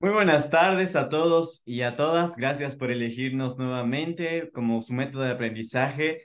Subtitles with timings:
[0.00, 2.34] Muy buenas tardes a todos y a todas.
[2.34, 6.24] Gracias por elegirnos nuevamente como su método de aprendizaje.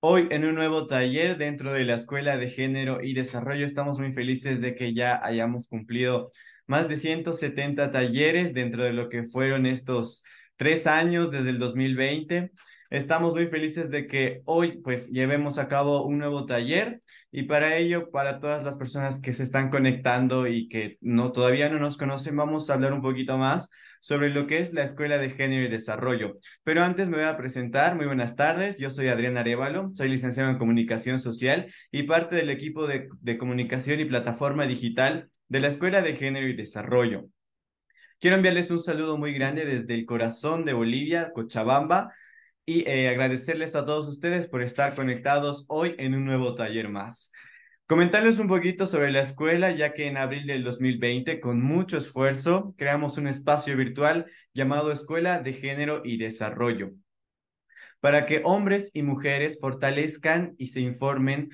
[0.00, 4.12] Hoy en un nuevo taller dentro de la Escuela de Género y Desarrollo estamos muy
[4.12, 6.30] felices de que ya hayamos cumplido
[6.66, 10.22] más de 170 talleres dentro de lo que fueron estos
[10.56, 12.52] tres años desde el 2020.
[12.90, 17.76] Estamos muy felices de que hoy pues llevemos a cabo un nuevo taller y para
[17.76, 21.96] ello, para todas las personas que se están conectando y que no todavía no nos
[21.96, 25.64] conocen, vamos a hablar un poquito más sobre lo que es la Escuela de Género
[25.64, 26.36] y Desarrollo.
[26.62, 27.96] Pero antes me voy a presentar.
[27.96, 28.78] Muy buenas tardes.
[28.78, 33.38] Yo soy Adrián Arevalo, soy licenciado en Comunicación Social y parte del equipo de, de
[33.38, 37.24] comunicación y plataforma digital de la Escuela de Género y Desarrollo.
[38.20, 42.12] Quiero enviarles un saludo muy grande desde el corazón de Bolivia, Cochabamba,
[42.66, 47.32] y eh, agradecerles a todos ustedes por estar conectados hoy en un nuevo taller más.
[47.86, 52.74] Comentarles un poquito sobre la escuela, ya que en abril del 2020, con mucho esfuerzo,
[52.78, 56.92] creamos un espacio virtual llamado Escuela de Género y Desarrollo,
[58.00, 61.50] para que hombres y mujeres fortalezcan y se informen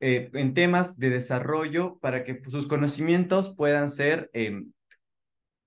[0.00, 4.72] eh, en temas de desarrollo, para que sus conocimientos puedan ser em,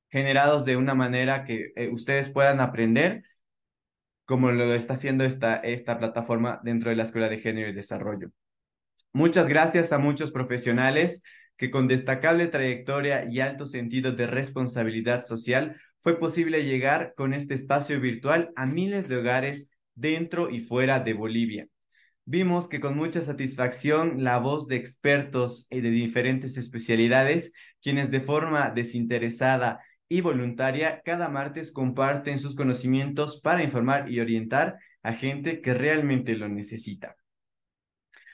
[0.09, 3.23] generados de una manera que eh, ustedes puedan aprender
[4.25, 8.31] como lo está haciendo esta, esta plataforma dentro de la Escuela de Género y Desarrollo.
[9.13, 11.23] Muchas gracias a muchos profesionales
[11.57, 17.53] que con destacable trayectoria y alto sentido de responsabilidad social fue posible llegar con este
[17.53, 21.67] espacio virtual a miles de hogares dentro y fuera de Bolivia.
[22.25, 28.21] Vimos que con mucha satisfacción la voz de expertos y de diferentes especialidades, quienes de
[28.21, 29.81] forma desinteresada
[30.11, 36.35] y voluntaria cada martes comparten sus conocimientos para informar y orientar a gente que realmente
[36.35, 37.15] lo necesita.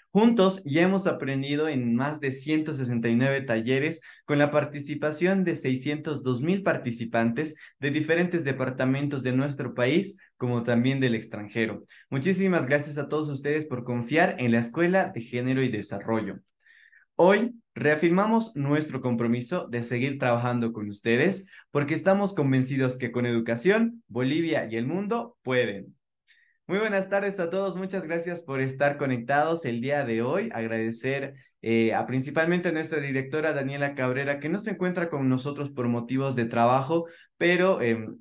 [0.09, 6.64] Juntos ya hemos aprendido en más de 169 talleres con la participación de 602 mil
[6.64, 11.84] participantes de diferentes departamentos de nuestro país, como también del extranjero.
[12.09, 16.40] Muchísimas gracias a todos ustedes por confiar en la Escuela de Género y Desarrollo.
[17.16, 24.03] Hoy reafirmamos nuestro compromiso de seguir trabajando con ustedes porque estamos convencidos que con educación,
[24.07, 25.95] Bolivia y el mundo pueden.
[26.65, 30.49] Muy buenas tardes a todos, muchas gracias por estar conectados el día de hoy.
[30.53, 35.69] Agradecer eh, a principalmente a nuestra directora Daniela Cabrera, que no se encuentra con nosotros
[35.69, 37.05] por motivos de trabajo,
[37.38, 38.17] pero em,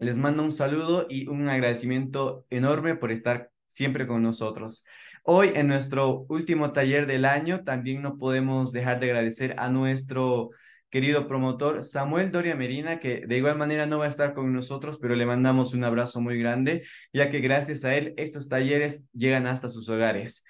[0.00, 4.84] les mando un saludo y un agradecimiento enorme por estar siempre con nosotros.
[5.28, 10.50] Hoy en nuestro último taller del año también no podemos dejar de agradecer a nuestro
[10.88, 14.98] querido promotor Samuel Doria Medina, que de igual manera no va a estar con nosotros,
[15.02, 19.48] pero le mandamos un abrazo muy grande, ya que gracias a él estos talleres llegan
[19.48, 20.44] hasta sus hogares.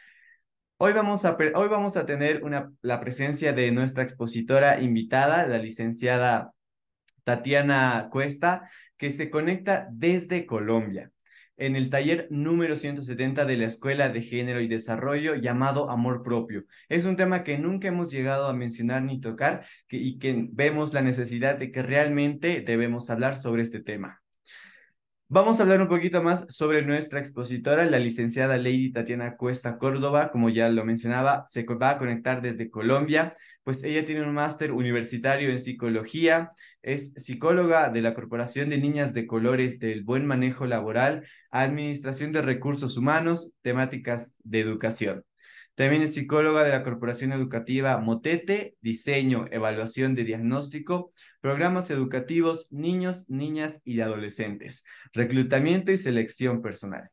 [0.76, 2.42] Hoy vamos a, hoy vamos a tener
[2.82, 6.52] la presencia de nuestra expositora invitada, la licenciada
[7.24, 11.10] Tatiana Cuesta, que se conecta desde Colombia
[11.56, 16.64] en el taller número 170 de la Escuela de Género y Desarrollo llamado Amor Propio.
[16.88, 21.02] Es un tema que nunca hemos llegado a mencionar ni tocar y que vemos la
[21.02, 24.22] necesidad de que realmente debemos hablar sobre este tema.
[25.28, 30.30] Vamos a hablar un poquito más sobre nuestra expositora, la licenciada Lady Tatiana Cuesta Córdoba,
[30.30, 33.34] como ya lo mencionaba, se va a conectar desde Colombia,
[33.66, 39.12] pues ella tiene un máster universitario en psicología, es psicóloga de la Corporación de Niñas
[39.12, 45.24] de Colores del Buen Manejo Laboral, Administración de Recursos Humanos, temáticas de educación.
[45.74, 53.24] También es psicóloga de la Corporación Educativa Motete, diseño, evaluación de diagnóstico, programas educativos, niños,
[53.28, 57.10] niñas y adolescentes, reclutamiento y selección personal.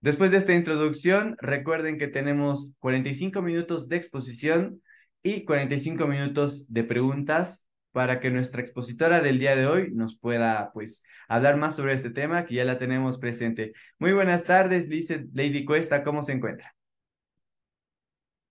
[0.00, 4.80] Después de esta introducción, recuerden que tenemos 45 minutos de exposición
[5.22, 10.70] y 45 minutos de preguntas para que nuestra expositora del día de hoy nos pueda
[10.72, 13.72] pues hablar más sobre este tema que ya la tenemos presente.
[13.98, 16.74] Muy buenas tardes, dice Lady Cuesta, ¿cómo se encuentra?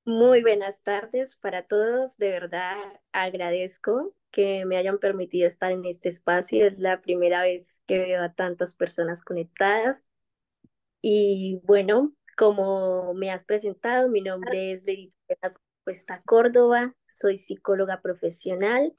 [0.06, 2.18] Muy buenas tardes para todos.
[2.18, 2.78] De verdad
[3.12, 6.66] agradezco que me hayan permitido estar en este espacio.
[6.66, 10.07] Es la primera vez que veo a tantas personas conectadas.
[11.01, 15.54] Y bueno, como me has presentado, mi nombre es Verita Cuesta
[16.25, 18.94] Córdoba, soy psicóloga profesional,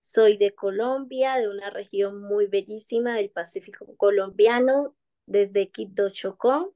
[0.00, 4.94] soy de Colombia, de una región muy bellísima del Pacífico colombiano,
[5.26, 6.74] desde Quito, Chocó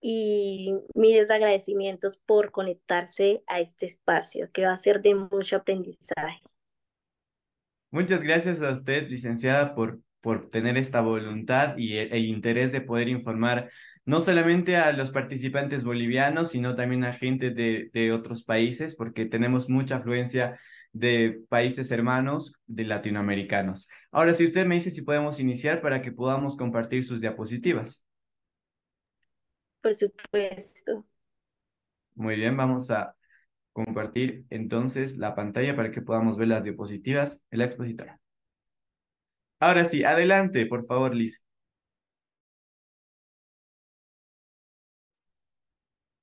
[0.00, 6.42] y mis agradecimientos por conectarse a este espacio que va a ser de mucho aprendizaje.
[7.90, 12.82] Muchas gracias a usted, licenciada, por, por tener esta voluntad y el, el, interés de
[12.82, 13.70] poder informar
[14.08, 19.26] no solamente a los participantes bolivianos, sino también a gente de, de otros países, porque
[19.26, 20.58] tenemos mucha afluencia
[20.92, 23.90] de países hermanos de latinoamericanos.
[24.10, 28.02] Ahora, si usted me dice si podemos iniciar para que podamos compartir sus diapositivas.
[29.82, 31.04] Por supuesto.
[32.14, 33.14] Muy bien, vamos a
[33.74, 38.18] compartir entonces la pantalla para que podamos ver las diapositivas en la expositora.
[39.60, 41.42] Ahora sí, adelante, por favor, Liz.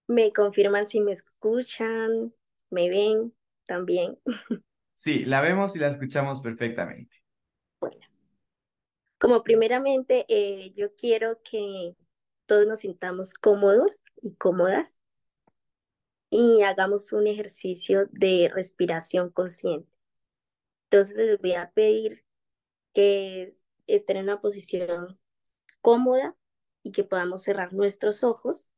[0.08, 2.34] Me confirman si me escuchan,
[2.70, 3.34] me ven
[3.66, 4.20] también.
[4.98, 7.18] Sí, la vemos y la escuchamos perfectamente.
[7.82, 7.98] Bueno,
[9.20, 11.98] como primeramente, eh, yo quiero que
[12.46, 14.98] todos nos sintamos cómodos y cómodas
[16.30, 19.92] y hagamos un ejercicio de respiración consciente.
[20.90, 22.24] Entonces les voy a pedir
[22.94, 23.52] que
[23.88, 25.20] estén en una posición
[25.82, 26.36] cómoda
[26.84, 28.72] y que podamos cerrar nuestros ojos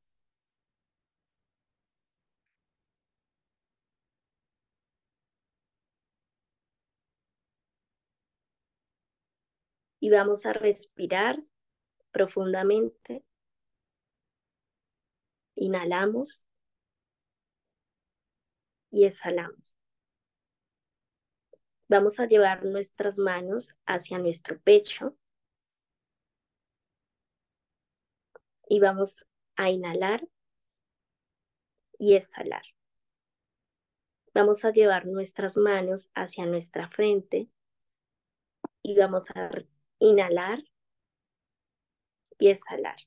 [10.00, 11.44] y vamos a respirar
[12.12, 13.24] profundamente.
[15.56, 16.46] Inhalamos
[18.92, 19.74] y exhalamos.
[21.90, 25.18] Vamos a llevar nuestras manos hacia nuestro pecho
[28.68, 30.28] y vamos a inhalar
[31.98, 32.64] y exhalar.
[34.34, 37.50] Vamos a llevar nuestras manos hacia nuestra frente
[38.84, 39.50] y vamos a
[40.00, 40.64] Inhalar
[42.40, 42.98] y exhalar.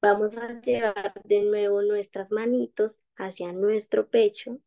[0.00, 4.58] Vamos a llevar de nuevo nuestras manitos hacia nuestro pecho.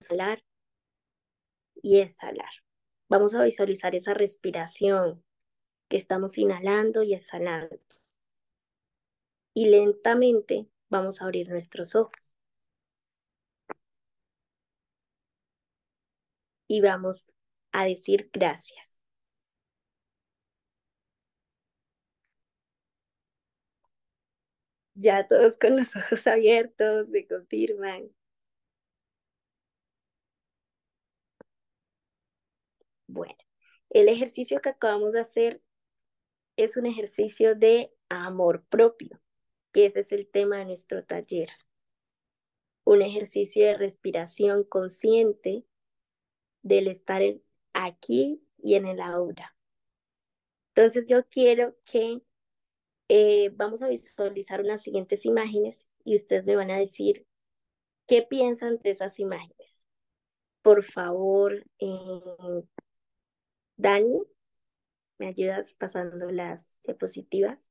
[0.00, 0.44] Inhalar
[1.82, 2.50] y exhalar.
[3.08, 5.24] Vamos a visualizar esa respiración
[5.88, 7.78] que estamos inhalando y exhalando.
[9.54, 12.32] Y lentamente vamos a abrir nuestros ojos.
[16.68, 17.26] Y vamos
[17.72, 18.88] a decir gracias.
[24.94, 28.10] Ya todos con los ojos abiertos se confirman.
[33.06, 33.34] Bueno,
[33.90, 35.62] el ejercicio que acabamos de hacer
[36.56, 39.20] es un ejercicio de amor propio,
[39.72, 41.48] que ese es el tema de nuestro taller.
[42.84, 45.64] Un ejercicio de respiración consciente
[46.68, 47.22] del estar
[47.72, 49.56] aquí y en el ahora.
[50.74, 52.22] Entonces yo quiero que
[53.08, 57.26] eh, vamos a visualizar unas siguientes imágenes y ustedes me van a decir
[58.06, 59.86] qué piensan de esas imágenes.
[60.62, 62.64] Por favor, eh,
[63.76, 64.22] Dani,
[65.18, 67.67] ¿me ayudas pasando las diapositivas?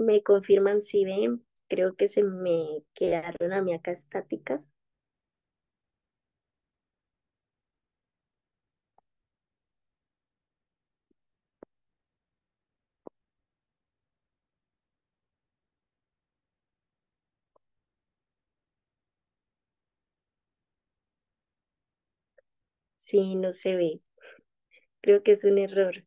[0.00, 4.70] Me confirman si ven, creo que se me quedaron a mí acá estáticas.
[22.96, 24.00] Sí, no se ve.
[25.02, 26.04] Creo que es un error.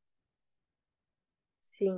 [1.64, 1.90] Sí.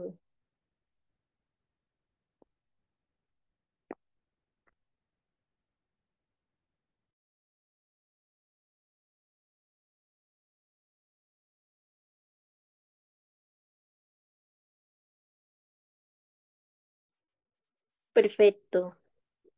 [18.15, 18.97] Perfecto.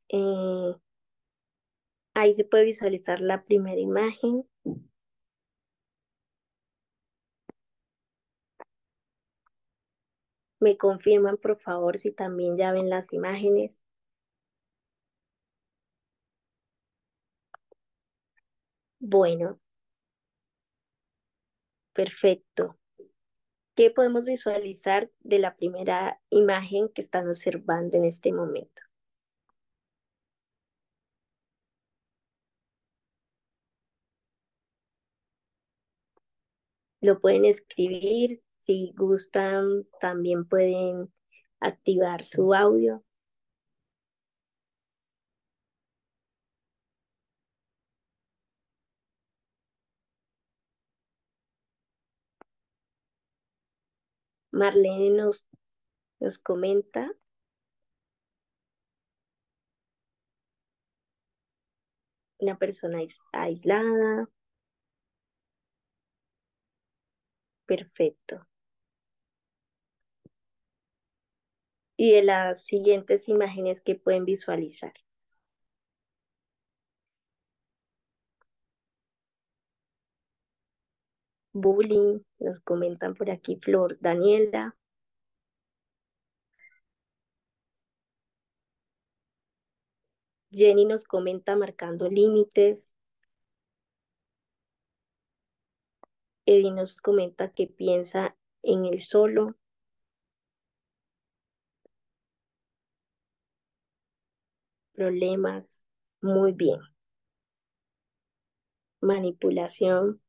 [0.09, 0.75] Eh,
[2.13, 4.43] ahí se puede visualizar la primera imagen.
[10.59, 13.81] Me confirman, por favor, si también ya ven las imágenes.
[18.99, 19.59] Bueno,
[21.93, 22.77] perfecto.
[23.77, 28.81] ¿Qué podemos visualizar de la primera imagen que están observando en este momento?
[37.01, 41.13] Lo pueden escribir, si gustan también pueden
[41.59, 43.03] activar su audio.
[54.57, 55.47] Marlene nos,
[56.19, 57.11] nos comenta.
[62.39, 62.99] Una persona
[63.31, 64.29] aislada.
[67.67, 68.47] Perfecto.
[71.95, 74.93] Y de las siguientes imágenes que pueden visualizar.
[81.61, 84.75] Bullying, nos comentan por aquí Flor Daniela.
[90.51, 92.93] Jenny nos comenta marcando límites.
[96.45, 99.55] Eddie nos comenta que piensa en el solo.
[104.93, 105.83] Problemas.
[106.21, 106.79] Muy bien.
[109.01, 110.21] Manipulación.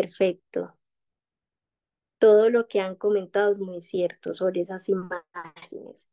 [0.00, 0.76] Perfecto.
[2.18, 6.08] Todo lo que han comentado es muy cierto sobre esas imágenes.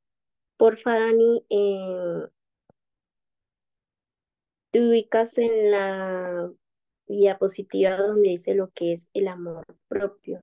[0.57, 2.27] Porfa, Dani, eh,
[4.71, 6.49] te ubicas en la
[7.07, 10.39] diapositiva donde dice lo que es el amor propio.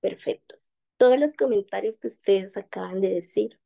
[0.00, 0.56] Perfecto.
[0.96, 3.60] Todos los comentarios que ustedes acaban de decir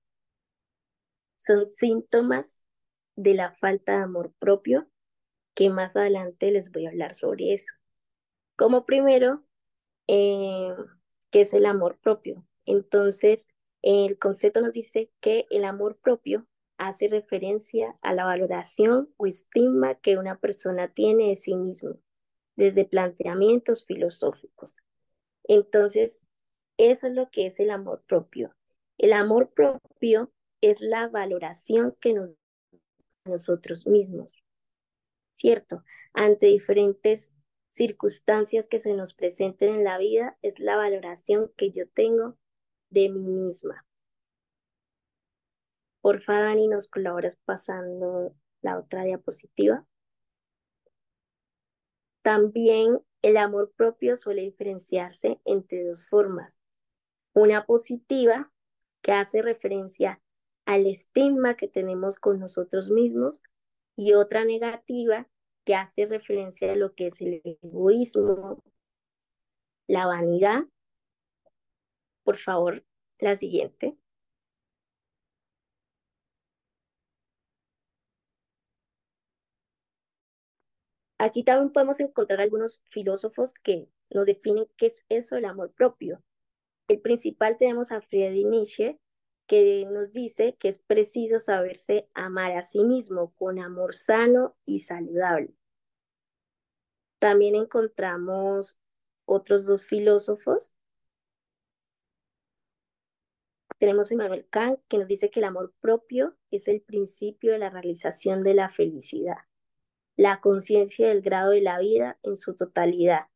[1.39, 2.61] son síntomas
[3.23, 4.89] de la falta de amor propio,
[5.55, 7.75] que más adelante les voy a hablar sobre eso.
[8.57, 9.45] Como primero,
[10.07, 10.75] eh,
[11.31, 12.47] ¿qué es el amor propio?
[12.65, 13.47] Entonces,
[13.83, 16.47] el concepto nos dice que el amor propio
[16.79, 21.97] hace referencia a la valoración o estima que una persona tiene de sí mismo,
[22.57, 24.79] desde planteamientos filosóficos.
[25.45, 26.23] Entonces,
[26.79, 28.57] eso es lo que es el amor propio.
[28.97, 32.40] El amor propio es la valoración que nos
[33.25, 34.43] nosotros mismos,
[35.33, 35.85] ¿cierto?
[36.13, 37.35] Ante diferentes
[37.69, 42.37] circunstancias que se nos presenten en la vida, es la valoración que yo tengo
[42.91, 43.87] de mí misma.
[46.01, 49.87] Porfa, Dani, nos colaboras pasando la otra diapositiva.
[52.23, 56.59] También el amor propio suele diferenciarse entre dos formas.
[57.33, 58.51] Una positiva,
[59.03, 60.21] que hace referencia
[60.71, 63.43] al estigma que tenemos con nosotros mismos,
[63.97, 65.29] y otra negativa,
[65.65, 68.63] que hace referencia a lo que es el egoísmo,
[69.89, 70.63] la vanidad.
[72.23, 72.85] Por favor,
[73.19, 73.97] la siguiente.
[81.19, 86.23] Aquí también podemos encontrar algunos filósofos que nos definen qué es eso el amor propio.
[86.87, 89.01] El principal tenemos a Friedrich Nietzsche,
[89.51, 94.79] que nos dice que es preciso saberse amar a sí mismo con amor sano y
[94.79, 95.57] saludable.
[97.19, 98.79] También encontramos
[99.25, 100.77] otros dos filósofos.
[103.79, 107.59] Tenemos a Immanuel Kant, que nos dice que el amor propio es el principio de
[107.59, 109.39] la realización de la felicidad
[110.17, 113.29] la conciencia del grado de la vida en su totalidad.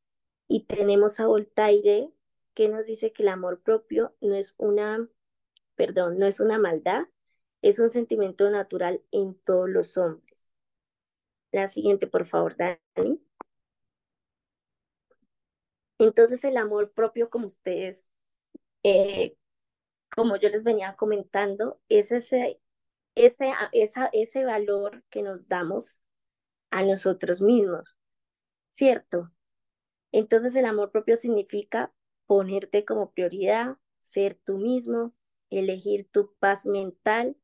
[0.48, 2.10] Y tenemos a Voltaire
[2.52, 5.08] que nos dice que el amor propio no es una,
[5.76, 7.04] perdón, no es una maldad,
[7.62, 10.50] es un sentimiento natural en todos los hombres.
[11.52, 13.20] La siguiente, por favor, Dani.
[15.98, 18.08] Entonces el amor propio, como ustedes,
[18.82, 19.36] eh,
[20.14, 22.60] como yo les venía comentando, es ese,
[23.14, 25.98] ese, esa, ese valor que nos damos
[26.70, 27.96] a nosotros mismos,
[28.68, 29.30] ¿cierto?
[30.12, 31.92] Entonces el amor propio significa
[32.26, 35.14] ponerte como prioridad, ser tú mismo,
[35.50, 37.36] elegir tu paz mental,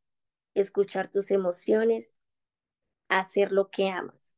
[0.54, 2.19] escuchar tus emociones,
[3.09, 4.35] hacer lo que amas.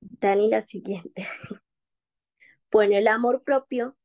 [0.00, 1.26] Dani, la siguiente.
[2.70, 3.96] Bueno, el amor propio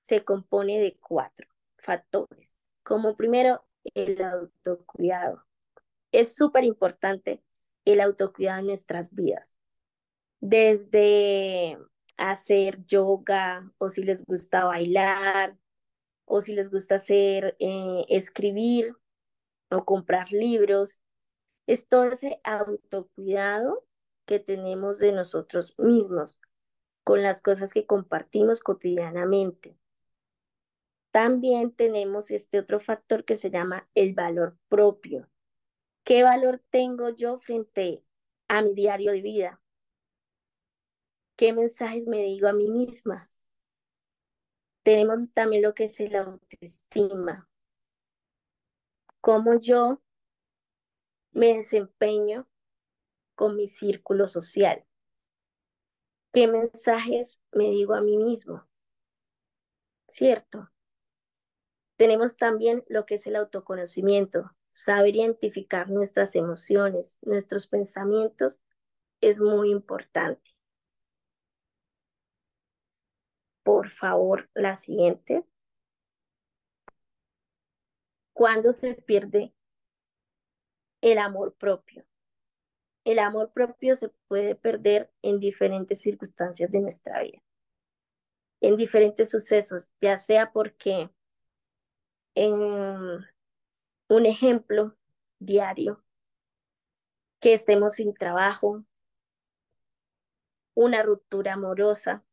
[0.00, 2.56] se compone de cuatro factores.
[2.84, 5.44] Como primero, el autocuidado
[6.12, 7.42] es súper importante
[7.84, 9.56] el autocuidado en nuestras vidas.
[10.40, 11.78] Desde
[12.16, 15.56] hacer yoga o si les gusta bailar
[16.34, 18.96] o si les gusta hacer, eh, escribir
[19.70, 21.02] o comprar libros.
[21.66, 23.84] Es todo ese autocuidado
[24.24, 26.40] que tenemos de nosotros mismos
[27.04, 29.76] con las cosas que compartimos cotidianamente.
[31.10, 35.28] También tenemos este otro factor que se llama el valor propio.
[36.02, 38.02] ¿Qué valor tengo yo frente
[38.48, 39.60] a mi diario de vida?
[41.36, 43.31] ¿Qué mensajes me digo a mí misma?
[44.82, 47.48] Tenemos también lo que es el autoestima.
[49.20, 50.02] Cómo yo
[51.30, 52.48] me desempeño
[53.34, 54.84] con mi círculo social.
[56.32, 58.66] ¿Qué mensajes me digo a mí mismo?
[60.08, 60.70] ¿Cierto?
[61.96, 68.60] Tenemos también lo que es el autoconocimiento saber identificar nuestras emociones, nuestros pensamientos,
[69.20, 70.51] es muy importante.
[73.62, 75.44] Por favor, la siguiente.
[78.32, 79.54] ¿Cuándo se pierde
[81.00, 82.04] el amor propio?
[83.04, 87.42] El amor propio se puede perder en diferentes circunstancias de nuestra vida,
[88.60, 91.10] en diferentes sucesos, ya sea porque
[92.34, 92.54] en
[94.08, 94.96] un ejemplo
[95.40, 96.02] diario,
[97.40, 98.84] que estemos sin trabajo,
[100.74, 102.24] una ruptura amorosa,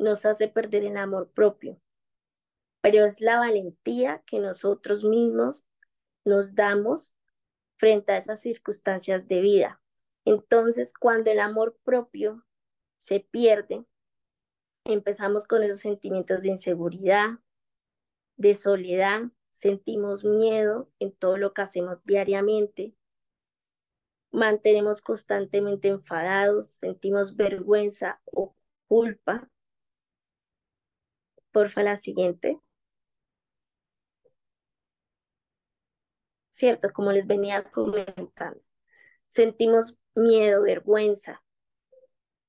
[0.00, 1.80] nos hace perder el amor propio.
[2.80, 5.66] Pero es la valentía que nosotros mismos
[6.24, 7.14] nos damos
[7.76, 9.80] frente a esas circunstancias de vida.
[10.24, 12.44] Entonces, cuando el amor propio
[12.98, 13.84] se pierde,
[14.84, 17.38] empezamos con esos sentimientos de inseguridad,
[18.36, 22.94] de soledad, sentimos miedo en todo lo que hacemos diariamente,
[24.30, 28.54] mantenemos constantemente enfadados, sentimos vergüenza o
[28.86, 29.50] culpa.
[31.52, 32.60] Porfa, la siguiente.
[36.50, 38.60] Cierto, como les venía comentando,
[39.28, 41.42] sentimos miedo, vergüenza.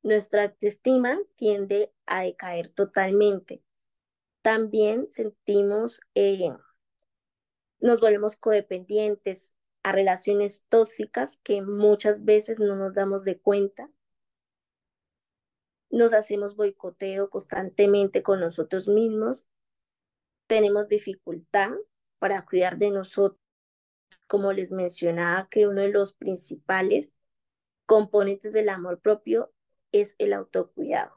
[0.03, 3.63] Nuestra autoestima tiende a decaer totalmente.
[4.41, 6.49] También sentimos, eh,
[7.79, 9.53] nos volvemos codependientes
[9.83, 13.89] a relaciones tóxicas que muchas veces no nos damos de cuenta.
[15.91, 19.45] Nos hacemos boicoteo constantemente con nosotros mismos.
[20.47, 21.71] Tenemos dificultad
[22.19, 23.41] para cuidar de nosotros
[24.31, 27.17] como les mencionaba, que uno de los principales
[27.85, 29.51] componentes del amor propio
[29.91, 31.13] es el autocuidado.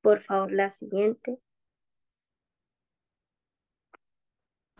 [0.00, 1.38] Por favor, la siguiente.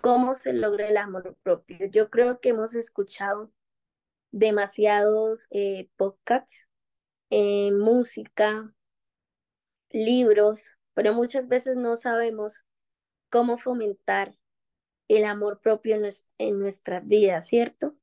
[0.00, 1.86] ¿Cómo se logra el amor propio?
[1.86, 3.52] Yo creo que hemos escuchado
[4.30, 6.66] demasiados eh, podcasts,
[7.30, 8.74] eh, música,
[9.90, 12.62] libros, pero muchas veces no sabemos
[13.30, 14.34] cómo fomentar
[15.08, 15.96] el amor propio
[16.38, 17.96] en, nuestra vida, ¿cierto?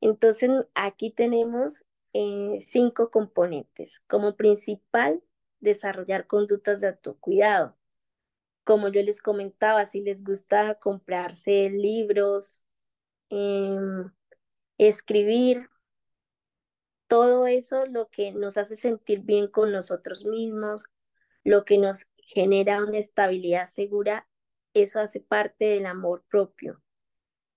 [0.00, 4.00] Entonces, aquí tenemos eh, cinco componentes.
[4.06, 5.22] Como principal,
[5.60, 7.76] desarrollar conductas de autocuidado.
[8.64, 12.62] Como yo les comentaba, si les gusta comprarse libros,
[13.30, 14.10] em,
[14.78, 15.68] escribir,
[17.06, 20.84] todo eso lo que nos hace sentir bien con nosotros mismos,
[21.44, 24.28] lo que nos genera una estabilidad segura
[24.74, 26.82] eso hace parte del amor propio.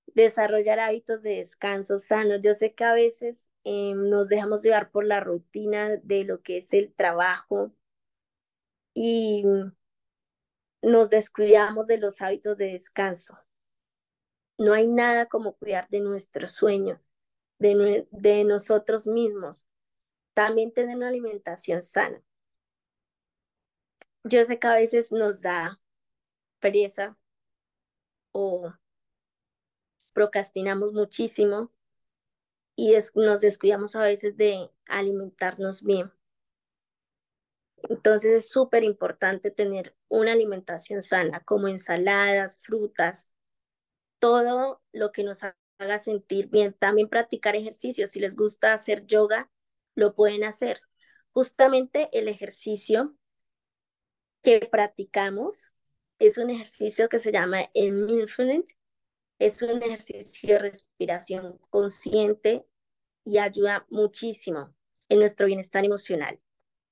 [0.08, 2.42] Desarrollar hábitos de descanso sanos.
[2.42, 6.58] Yo sé que a veces em, nos dejamos llevar por la rutina de lo que
[6.58, 7.74] es el trabajo
[8.94, 9.44] y
[10.82, 13.38] nos descuidamos de los hábitos de descanso.
[14.58, 17.02] No hay nada como cuidar de nuestro sueño,
[17.62, 19.68] de, nosotros mismos.
[20.34, 22.22] También tener una alimentación sana.
[24.24, 25.80] Yo sé que a veces nos da
[26.60, 27.18] pereza
[28.32, 28.74] o
[30.14, 31.72] procrastinamos muchísimo
[32.76, 36.12] y nos descuidamos a veces de alimentarnos bien.
[37.90, 43.32] Entonces es súper importante tener una alimentación sana, como ensaladas, frutas,
[44.20, 45.44] todo lo que nos
[45.82, 46.74] haga sentir bien.
[46.74, 48.08] También practicar ejercicio.
[48.08, 49.50] Si les gusta hacer yoga,
[49.96, 50.82] lo pueden hacer.
[51.34, 53.16] Justamente el ejercicio
[54.42, 55.72] que practicamos
[56.20, 58.66] es un ejercicio que se llama el mindfulness.
[59.40, 62.66] Es un ejercicio de respiración consciente
[63.24, 64.74] y ayuda muchísimo
[65.10, 66.40] en nuestro bienestar emocional.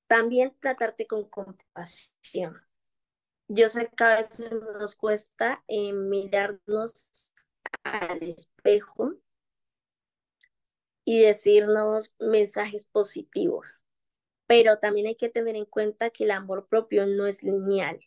[0.08, 2.56] También tratarte con compasión.
[3.48, 7.29] Yo sé que a veces nos cuesta eh, mirarnos
[7.84, 9.16] al espejo
[11.06, 13.68] y decirnos mensajes positivos,
[14.48, 18.00] pero también hay que tener en cuenta que el amor propio no es lineal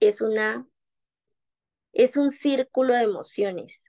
[0.00, 0.66] es una
[1.92, 3.86] es un círculo de emociones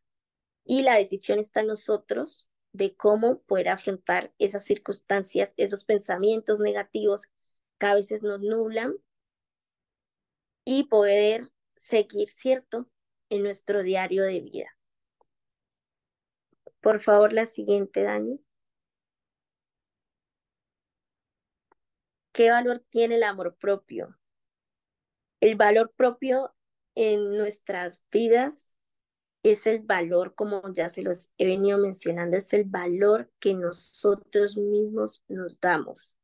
[0.65, 7.27] y la decisión está en nosotros de cómo poder afrontar esas circunstancias, esos pensamientos negativos
[7.79, 8.95] que a veces nos nublan
[10.65, 11.43] y poder
[11.75, 12.89] seguir, ¿cierto?,
[13.29, 14.74] en nuestro diario de vida.
[16.85, 18.39] Por favor, la siguiente, Dani.
[22.31, 24.15] ¿Qué valor tiene el amor propio?
[25.39, 26.53] El valor propio
[26.93, 28.69] en nuestras vidas
[29.41, 34.55] es el valor, como ya se los he venido mencionando, es el valor que nosotros
[34.55, 36.19] mismos nos damos.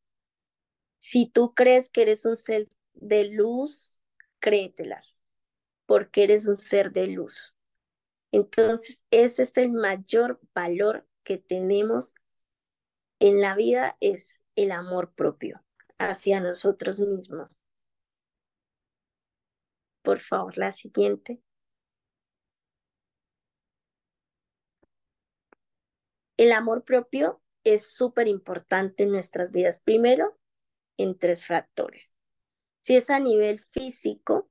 [0.99, 3.99] Si tú crees que eres un ser de luz,
[4.37, 5.17] créetelas,
[5.87, 7.55] porque eres un ser de luz.
[8.31, 12.15] Entonces, ese es el mayor valor que tenemos
[13.19, 15.63] en la vida, es el amor propio
[15.99, 17.49] hacia nosotros mismos.
[20.01, 21.41] Por favor, la siguiente.
[26.37, 29.83] El amor propio es súper importante en nuestras vidas.
[29.83, 30.39] Primero,
[30.97, 32.15] en tres factores.
[32.79, 34.49] Si es a nivel físico,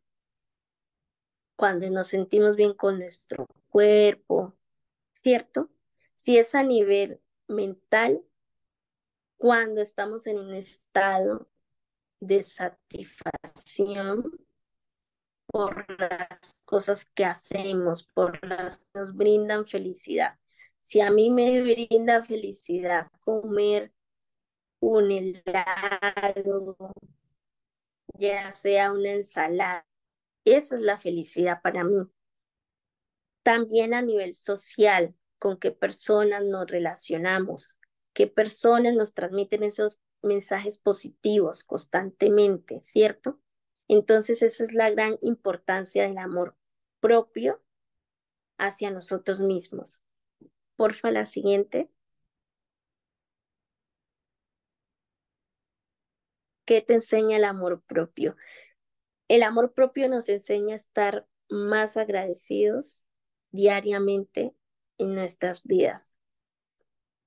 [1.56, 4.54] cuando nos sentimos bien con nuestro cuerpo,
[5.12, 5.70] ¿cierto?
[6.14, 8.22] Si es a nivel mental,
[9.38, 11.48] cuando estamos en un estado
[12.20, 14.30] de satisfacción
[15.46, 20.38] por las cosas que hacemos, por las que nos brindan felicidad.
[20.82, 23.92] Si a mí me brinda felicidad comer
[24.80, 26.76] un helado,
[28.14, 29.86] ya sea una ensalada,
[30.44, 32.06] eso es la felicidad para mí.
[33.42, 37.76] También a nivel social, con qué personas nos relacionamos,
[38.12, 43.40] qué personas nos transmiten esos mensajes positivos constantemente, ¿cierto?
[43.88, 46.56] Entonces esa es la gran importancia del amor
[47.00, 47.62] propio
[48.58, 49.98] hacia nosotros mismos.
[50.76, 51.90] Porfa, la siguiente.
[56.64, 58.36] ¿Qué te enseña el amor propio?
[59.28, 63.02] El amor propio nos enseña a estar más agradecidos
[63.50, 64.54] diariamente
[64.98, 66.14] en nuestras vidas.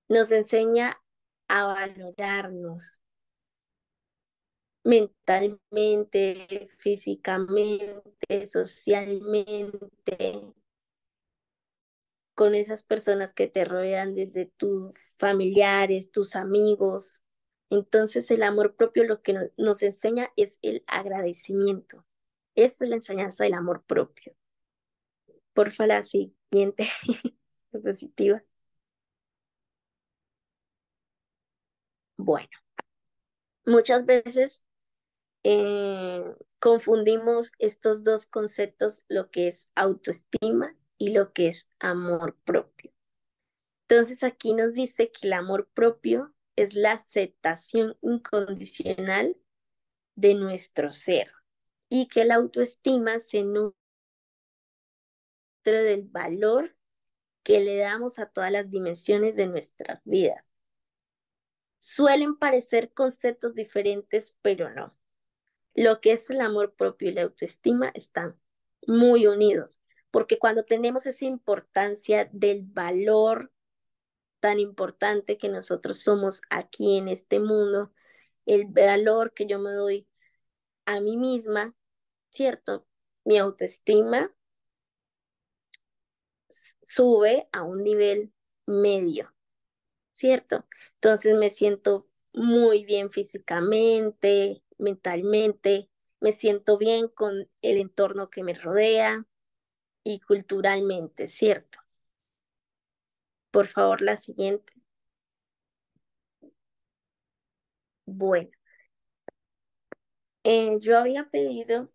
[0.07, 1.01] Nos enseña
[1.47, 3.01] a valorarnos
[4.83, 10.41] mentalmente, físicamente, socialmente,
[12.35, 17.21] con esas personas que te rodean desde tus familiares, tus amigos.
[17.69, 22.05] Entonces el amor propio lo que nos enseña es el agradecimiento.
[22.55, 24.35] Esa es la enseñanza del amor propio.
[25.53, 26.87] Porfa, la siguiente
[27.71, 28.43] diapositiva.
[32.17, 32.49] Bueno,
[33.65, 34.65] muchas veces
[35.43, 36.23] eh,
[36.59, 42.91] confundimos estos dos conceptos, lo que es autoestima y lo que es amor propio.
[43.89, 49.35] Entonces aquí nos dice que el amor propio es la aceptación incondicional
[50.15, 51.31] de nuestro ser
[51.89, 53.82] y que la autoestima se nutre
[55.71, 56.75] del valor
[57.43, 60.51] que le damos a todas las dimensiones de nuestras vidas.
[61.79, 64.95] Suelen parecer conceptos diferentes, pero no.
[65.75, 68.39] Lo que es el amor propio y la autoestima están
[68.87, 73.51] muy unidos, porque cuando tenemos esa importancia del valor
[74.39, 77.93] tan importante que nosotros somos aquí en este mundo,
[78.45, 80.07] el valor que yo me doy
[80.85, 81.75] a mí misma,
[82.29, 82.85] ¿cierto?
[83.23, 84.33] Mi autoestima
[86.95, 88.33] sube a un nivel
[88.65, 89.33] medio,
[90.11, 90.67] ¿cierto?
[90.95, 95.89] Entonces me siento muy bien físicamente, mentalmente,
[96.21, 99.25] me siento bien con el entorno que me rodea,
[100.03, 101.79] y culturalmente, ¿cierto?
[103.51, 104.73] Por favor, la siguiente.
[108.05, 108.51] Bueno,
[110.43, 111.91] eh, yo había pedido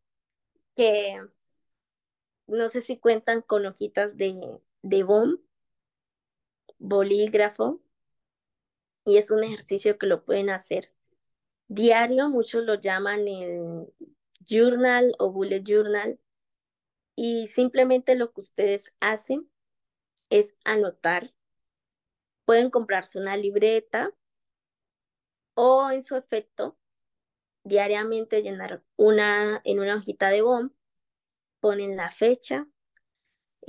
[0.77, 1.21] que,
[2.49, 5.39] no sé si cuentan con hojitas de, de BOM,
[6.79, 7.81] bolígrafo,
[9.05, 10.93] y es un ejercicio que lo pueden hacer
[11.69, 13.93] diario, muchos lo llaman el
[14.41, 16.19] journal o bullet journal,
[17.15, 19.51] y simplemente lo que ustedes hacen
[20.31, 21.35] es anotar.
[22.45, 24.13] Pueden comprarse una libreta
[25.55, 26.79] o en su efecto
[27.65, 30.71] diariamente llenar una en una hojita de BOM,
[31.61, 32.67] ponen la fecha,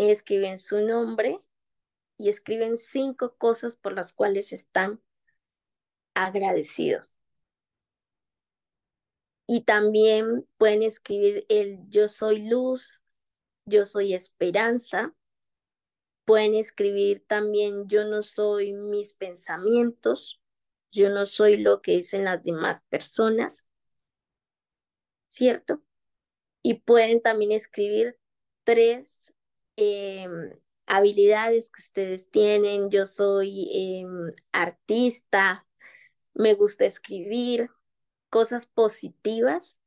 [0.08, 1.42] escriben su nombre
[2.18, 5.02] y escriben cinco cosas por las cuales están
[6.14, 7.18] agradecidos.
[9.46, 13.02] Y también pueden escribir el yo soy luz,
[13.66, 15.16] yo soy esperanza.
[16.24, 20.40] Pueden escribir también yo no soy mis pensamientos,
[20.92, 23.68] yo no soy lo que dicen las demás personas,
[25.28, 25.82] ¿cierto?
[26.62, 28.20] Y pueden también escribir
[28.64, 29.19] tres
[29.80, 32.90] em, habilidades que ustedes tienen.
[32.90, 35.66] Yo soy em, artista,
[36.34, 37.70] me gusta escribir,
[38.30, 39.78] cosas positivas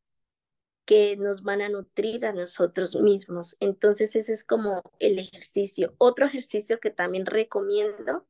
[0.84, 3.56] que nos van a nutrir a nosotros mismos.
[3.60, 5.94] Entonces ese es como el ejercicio.
[5.98, 8.26] Otro ejercicio que también recomiendo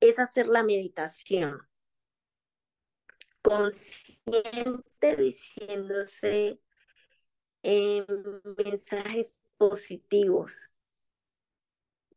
[0.00, 1.60] es hacer la meditación.
[3.42, 6.60] Consciente diciéndose,
[7.62, 8.04] eh,
[8.64, 10.62] mensajes positivos,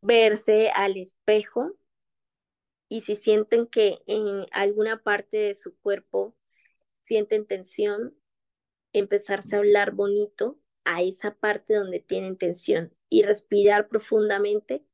[0.02, 1.76] verse al espejo
[2.88, 6.36] y si sienten que en alguna parte de su cuerpo
[7.02, 8.16] sienten tensión,
[8.92, 14.84] empezarse a hablar bonito a esa parte donde tienen tensión y respirar profundamente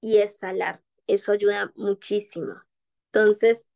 [0.00, 0.82] y exhalar.
[1.06, 2.62] Eso ayuda muchísimo.
[3.06, 3.68] Entonces,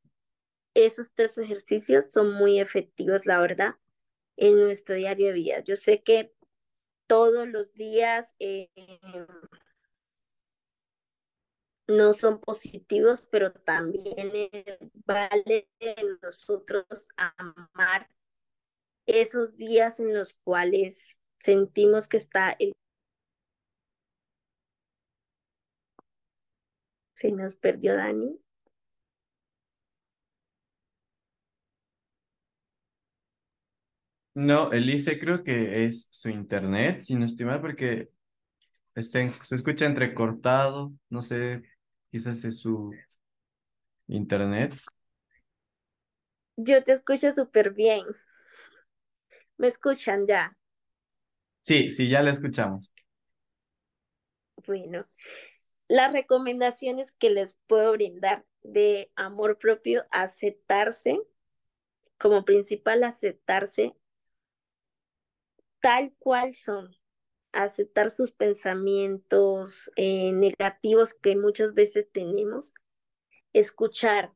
[0.75, 3.77] esos tres ejercicios son muy efectivos, la verdad,
[4.37, 5.61] en nuestro diario de vida.
[5.61, 6.33] Yo sé que
[7.07, 8.69] todos los días eh,
[11.89, 14.33] no son positivos, pero también
[15.05, 15.69] vale
[16.23, 18.09] nosotros amar
[19.07, 22.73] esos días en los cuales sentimos que está el...
[27.15, 28.39] Se nos perdió Dani.
[34.35, 38.09] No, Elise creo que es su internet, si no estoy mal, porque
[39.01, 41.63] se escucha entrecortado, no sé,
[42.11, 42.93] quizás es su
[44.09, 44.75] internet.
[46.57, 48.05] Yo te escucho súper bien.
[49.57, 50.57] ¿Me escuchan ya?
[51.63, 52.93] Sí, sí, ya la escuchamos.
[54.67, 55.07] Bueno,
[55.89, 61.21] las recomendaciones que les puedo brindar de amor propio, aceptarse,
[62.19, 63.95] como principal aceptarse
[65.83, 66.97] tal cual son,
[67.53, 72.73] aceptar sus pensamientos eh, negativos que muchas veces tenemos,
[73.53, 74.33] escuchar,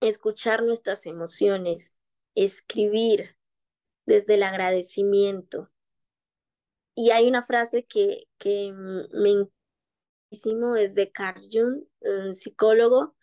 [0.00, 1.98] escuchar nuestras emociones,
[2.36, 3.36] escribir
[4.06, 5.70] desde el agradecimiento.
[6.94, 9.48] Y hay una frase que, que me
[10.30, 13.16] hicimos es de Carl Jung, un psicólogo.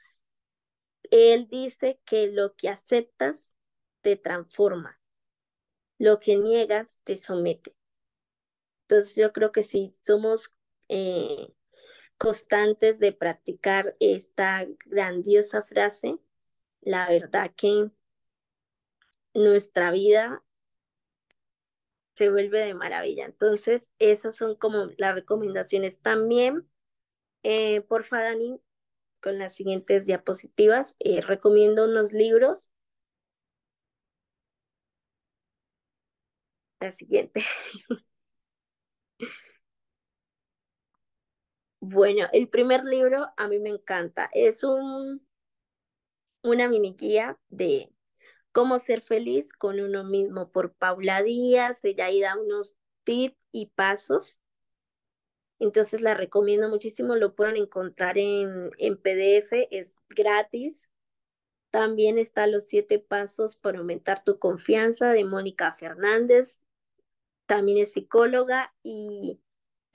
[1.12, 3.54] Él dice que lo que aceptas
[4.02, 5.00] te transforma
[5.98, 7.76] lo que niegas te somete.
[8.88, 10.56] Entonces yo creo que si somos
[10.90, 11.54] eh,
[12.18, 16.18] constantes de practicar esta grandiosa frase,
[16.82, 17.90] la verdad que
[19.34, 20.44] nuestra vida
[22.16, 23.26] se vuelve de maravilla.
[23.26, 26.00] Entonces, esas son como las recomendaciones.
[26.00, 26.68] También,
[27.44, 28.62] eh, por Dani,
[29.22, 32.70] con las siguientes diapositivas, eh, recomiendo unos libros
[36.80, 37.44] la siguiente.
[41.80, 44.30] Bueno, el primer libro a mí me encanta.
[44.34, 45.22] Es un,
[46.44, 47.92] una mini guía de
[48.52, 51.84] cómo ser feliz con uno mismo por Paula Díaz.
[51.86, 54.40] Ella ahí da unos tips y pasos.
[55.60, 57.16] Entonces la recomiendo muchísimo.
[57.16, 60.90] Lo pueden encontrar en, en PDF, es gratis.
[61.70, 66.62] También está Los siete pasos para aumentar tu confianza de Mónica Fernández
[67.46, 69.40] también es psicóloga y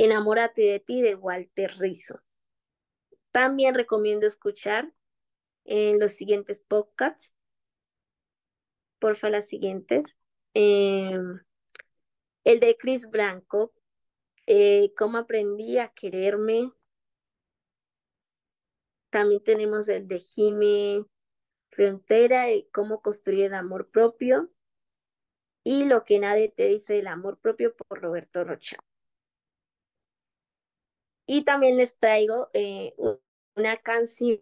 [0.02, 2.22] Enamórate de ti de Walter Rizzo.
[3.32, 4.90] También recomiendo escuchar
[5.66, 7.34] en los siguientes podcasts.
[8.98, 10.16] Porfa, las siguientes.
[10.54, 11.38] Em,
[12.44, 13.74] el de Chris Blanco,
[14.46, 16.72] eh, cómo aprendí a quererme.
[19.10, 21.04] También tenemos el de Jimmy
[21.68, 24.50] Frontera, cómo construir el amor propio
[25.64, 28.78] y Lo que nadie te dice del amor propio por Roberto Rocha.
[31.26, 32.94] Y también les traigo eh,
[33.54, 34.40] una canción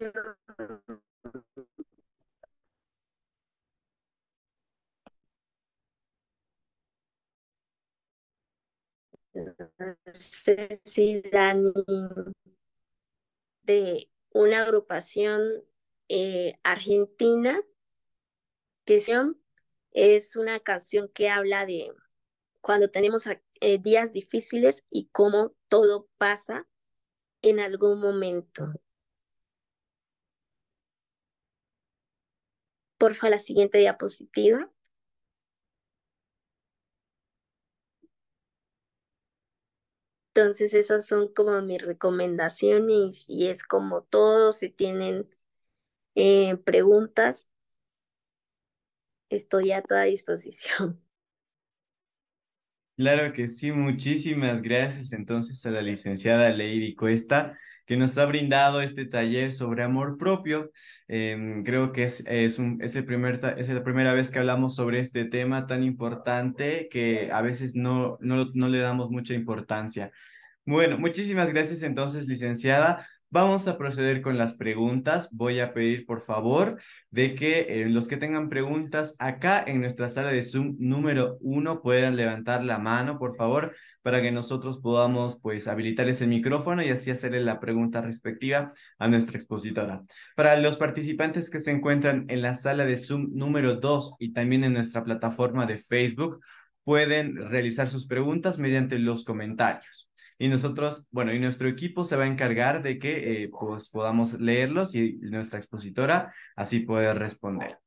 [13.62, 15.42] de una agrupación
[16.08, 17.60] eh, argentina
[18.86, 19.34] que se llama
[19.92, 21.92] es una canción que habla de
[22.60, 23.24] cuando tenemos
[23.60, 26.66] eh, días difíciles y cómo todo pasa
[27.42, 28.72] en algún momento.
[32.98, 34.70] Porfa, la siguiente diapositiva.
[40.34, 45.28] Entonces esas son como mis recomendaciones y es como todos si tienen
[46.14, 47.48] eh, preguntas,
[49.30, 51.00] estoy a toda disposición.
[52.96, 57.56] Claro que sí, muchísimas gracias entonces a la licenciada Lady Cuesta
[57.88, 60.70] que nos ha brindado este taller sobre amor propio.
[61.08, 64.74] Em, creo que es, es, un, es, el primer, es la primera vez que hablamos
[64.74, 70.12] sobre este tema tan importante que a veces no, no, no le damos mucha importancia.
[70.66, 73.08] Bueno, muchísimas gracias entonces, licenciada.
[73.30, 75.28] Vamos a proceder con las preguntas.
[75.32, 80.08] Voy a pedir, por favor, de que eh, los que tengan preguntas acá en nuestra
[80.08, 85.38] sala de Zoom número uno puedan levantar la mano, por favor, para que nosotros podamos,
[85.42, 90.02] pues, habilitarles el micrófono y así hacerle la pregunta respectiva a nuestra expositora.
[90.34, 94.64] Para los participantes que se encuentran en la sala de Zoom número dos y también
[94.64, 96.40] en nuestra plataforma de Facebook,
[96.82, 100.07] pueden realizar sus preguntas mediante los comentarios
[100.38, 104.34] y nosotros, bueno, y nuestro equipo se va a encargar de que eh, pues podamos
[104.40, 107.78] leerlos y nuestra expositora así puede responder.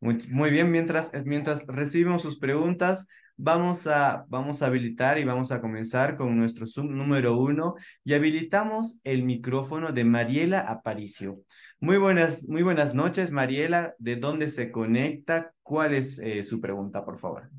[0.00, 5.52] Muy, muy bien, mientras, mientras recibimos sus preguntas, vamos a, vamos a habilitar y vamos
[5.52, 11.40] a comenzar con nuestro Zoom número uno y habilitamos el micrófono de Mariela Aparicio.
[11.80, 13.94] Muy buenas, muy buenas noches, Mariela.
[13.98, 15.52] ¿De dónde se conecta?
[15.62, 17.50] ¿Cuál es eh, su pregunta, por favor?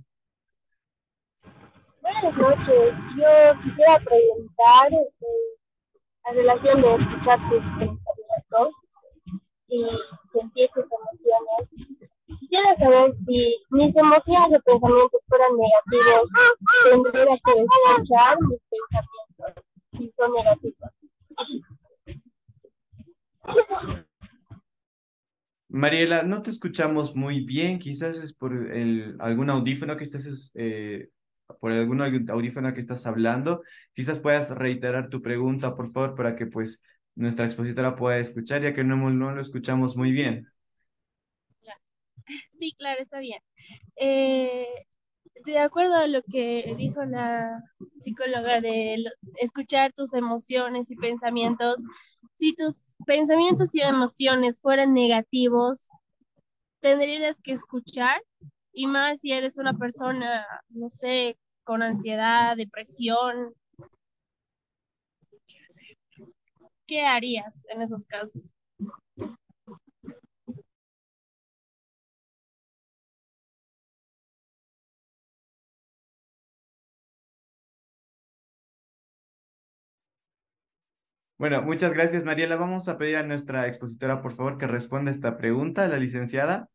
[2.05, 2.93] Buenas noches.
[3.17, 5.25] Yo quisiera preguntar este,
[6.23, 8.75] la relación de escuchar tus pensamientos
[9.69, 9.87] y
[10.31, 11.69] sentir tus emociones.
[12.27, 16.29] Quisiera saber si mis emociones o pensamientos fueran negativos,
[16.91, 19.63] tendría que escuchar mis pensamientos
[19.97, 20.91] si son negativos.
[25.69, 31.09] Mariela, no te escuchamos muy bien, quizás es por el, algún audífono que estés eh,
[31.59, 33.63] por algún audífono que estás hablando.
[33.93, 36.83] Quizás puedas reiterar tu pregunta, por favor, para que pues
[37.15, 40.47] nuestra expositora pueda escuchar, ya que no, no lo escuchamos muy bien.
[42.51, 43.39] Sí, claro, está bien.
[43.97, 44.67] Eh,
[45.45, 47.61] de acuerdo a lo que dijo la
[47.99, 49.03] psicóloga de
[49.41, 51.83] escuchar tus emociones y pensamientos,
[52.35, 55.91] si tus pensamientos y emociones fueran negativos,
[56.81, 58.21] tendrías que escuchar
[58.75, 63.55] y más si eres una persona, no sé, con ansiedad, depresión.
[66.85, 68.53] ¿Qué harías en esos casos?
[81.37, 82.55] Bueno, muchas gracias, Mariela.
[82.57, 86.69] Vamos a pedir a nuestra expositora, por favor, que responda esta pregunta, la licenciada.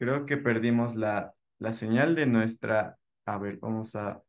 [0.00, 2.98] Creo que perdimos la, la señal de nuestra...
[3.26, 4.22] A ver, vamos a...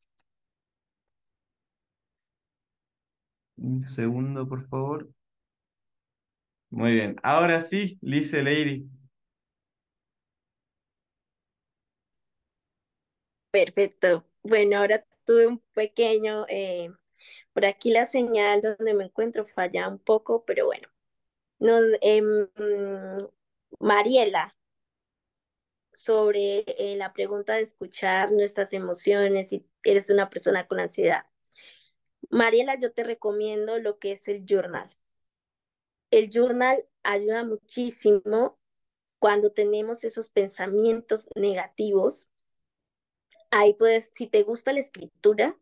[3.57, 5.09] Un segundo, por favor.
[6.69, 7.15] Muy bien.
[7.23, 8.85] Ahora sí, Lice Lady.
[13.51, 14.25] Perfecto.
[14.43, 16.45] Bueno, ahora tuve un pequeño...
[16.49, 16.89] Eh,
[17.53, 20.89] por aquí la señal donde me encuentro falla un poco, pero bueno.
[21.59, 22.47] Nos, em,
[23.79, 24.53] Mariela,
[25.93, 31.25] sobre eh, la pregunta de escuchar nuestras emociones si eres una persona con ansiedad.
[32.29, 34.89] Mariela, yo te recomiendo lo que es el journal.
[36.11, 38.59] El journal ayuda muchísimo
[39.19, 42.27] cuando tenemos esos pensamientos negativos.
[43.49, 45.57] Ahí puedes, si te gusta la escritura,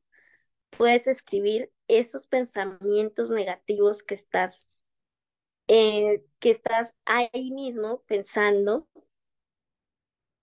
[0.70, 4.68] puedes escribir esos pensamientos negativos que estás,
[5.68, 8.88] eh, que estás ahí mismo pensando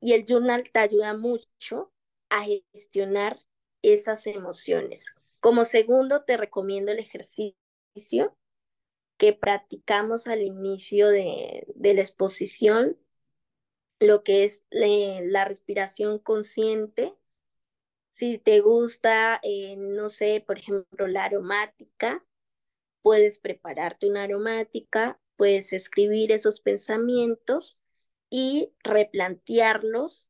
[0.01, 1.93] y el journal te ayuda mucho
[2.29, 3.39] a gestionar
[3.83, 5.07] esas emociones.
[5.41, 8.37] Como segundo, te recomiendo el ejercicio
[9.17, 12.99] que practicamos al inicio de, la exposición,
[14.01, 17.15] lo que es la respiración consciente.
[18.11, 22.25] Si te gusta, eh, no sé, por ejemplo, la aromática,
[23.03, 27.79] puedes prepararte una aromática, puedes escribir esos pensamientos
[28.31, 30.29] y replantearlos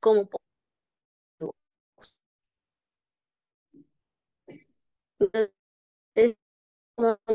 [0.00, 0.28] como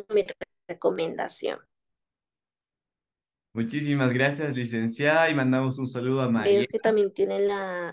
[0.10, 0.26] mi
[0.67, 1.60] recomendación.
[3.54, 6.65] Muchísimas gracias, licenciada, y mandamos un saludo a María.
[6.67, 7.91] que también tiene la...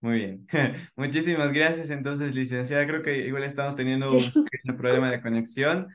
[0.00, 0.46] Muy bien.
[0.96, 2.86] Muchísimas gracias, entonces, licenciada.
[2.86, 5.88] Creo que igual estamos teniendo un problema de conexión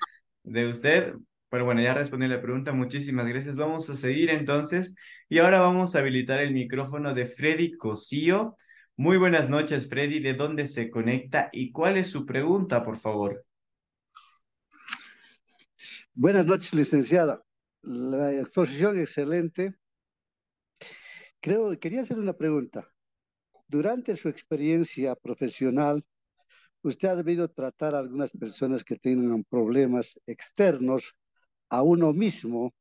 [0.43, 1.13] de usted.
[1.53, 3.55] Pero bueno, ya respondí la pregunta, muchísimas gracias.
[3.55, 4.95] Vamos a seguir entonces
[5.29, 8.55] y ahora vamos a habilitar el micrófono de Freddy Cosío.
[8.97, 10.19] Muy buenas noches, Freddy.
[10.19, 13.45] ¿De dónde se conecta y cuál es su pregunta, por favor?
[16.15, 17.43] Buenas noches, licenciada.
[17.83, 19.75] La exposición excelente.
[21.39, 22.89] Creo, quería hacer una pregunta.
[23.67, 26.03] Durante su experiencia profesional,
[26.81, 31.15] usted ha debido tratar a algunas personas que tengan problemas externos
[31.69, 32.73] a uno mismo,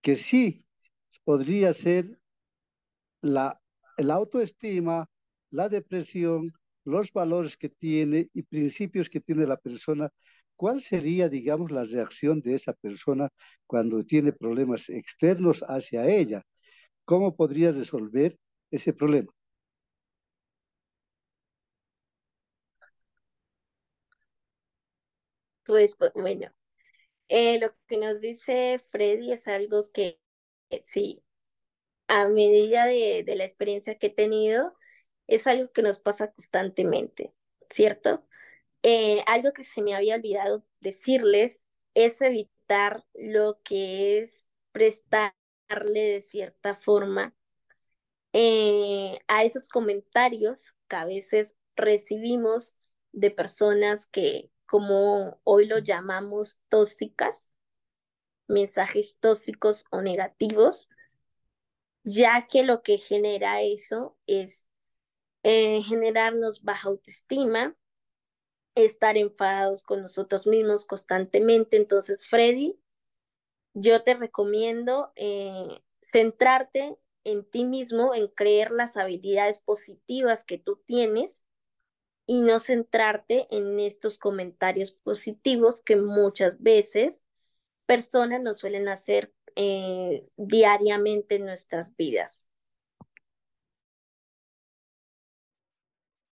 [0.00, 0.64] que sí
[1.24, 2.18] podría ser
[3.20, 3.56] la,
[4.10, 5.08] autoestima,
[5.50, 6.52] la depresión,
[6.84, 10.10] los valores que tiene y principios que tiene la persona,
[10.56, 13.28] ¿cuál sería, digamos, la reacción de esa persona
[13.66, 16.42] cuando tiene problemas externos hacia ella?
[17.04, 18.36] ¿Cómo podría resolver
[18.70, 19.32] ese problema?
[25.64, 26.50] Pues bueno,
[27.28, 30.20] eh, lo que nos dice Freddy es algo que
[30.82, 31.22] sí,
[32.08, 34.74] a medida de, de la experiencia que he tenido,
[35.26, 37.32] es algo que nos pasa constantemente,
[37.70, 38.26] ¿cierto?
[38.82, 41.64] Eh, algo que se me había olvidado decirles
[41.94, 45.34] es evitar lo que es prestarle
[46.00, 47.34] de cierta forma
[48.32, 52.76] eh, a esos comentarios que a veces recibimos
[53.12, 57.52] de personas que, como hoy lo llamamos, tóxicas,
[58.48, 60.88] mensajes tóxicos o negativos,
[62.02, 64.66] ya que lo que genera eso es
[65.44, 67.76] eh, generarnos baja autoestima,
[68.74, 71.76] estar enfadados con nosotros mismos constantemente.
[71.76, 72.76] Entonces, Freddy,
[73.74, 80.82] yo te recomiendo eh, centrarte en ti mismo, en creer las habilidades positivas que tú
[80.84, 81.46] tienes
[82.26, 87.24] y no centrarte en estos comentarios positivos que muchas veces
[87.86, 92.48] personas nos suelen hacer eh, diariamente en nuestras vidas.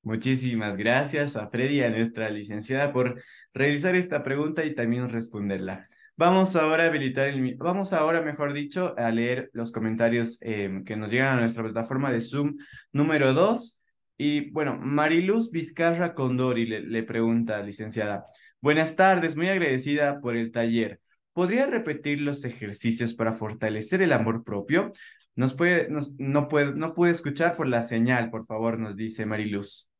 [0.04, 3.22] Muchísimas gracias a Freddy a nuestra licenciada por
[3.54, 5.86] realizar esta pregunta y también responderla.
[6.16, 10.96] Vamos ahora a habilitar el, vamos ahora, mejor dicho, a leer los comentarios em, que
[10.96, 12.56] nos llegan a nuestra plataforma de Zoom
[12.92, 13.81] número 2.
[14.24, 18.22] Y bueno, Mariluz Vizcarra Condori le, pregunta, licenciada,
[18.60, 21.00] buenas tardes, muy agradecida por el taller.
[21.32, 24.92] ¿Podría repetir los ejercicios para fortalecer el amor propio?
[25.34, 29.26] Nos puede, nos, no, puede, no puede escuchar por la señal, por favor, nos dice
[29.26, 29.90] Mariluz.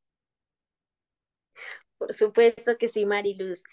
[1.99, 3.65] Por supuesto que sí, Mariluz.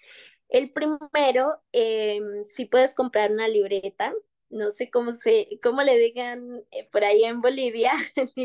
[0.47, 4.16] El primero, em, si puedes comprar una libreta,
[4.50, 7.91] no sé cómo se, cómo le digan eh, por ahí en Bolivia,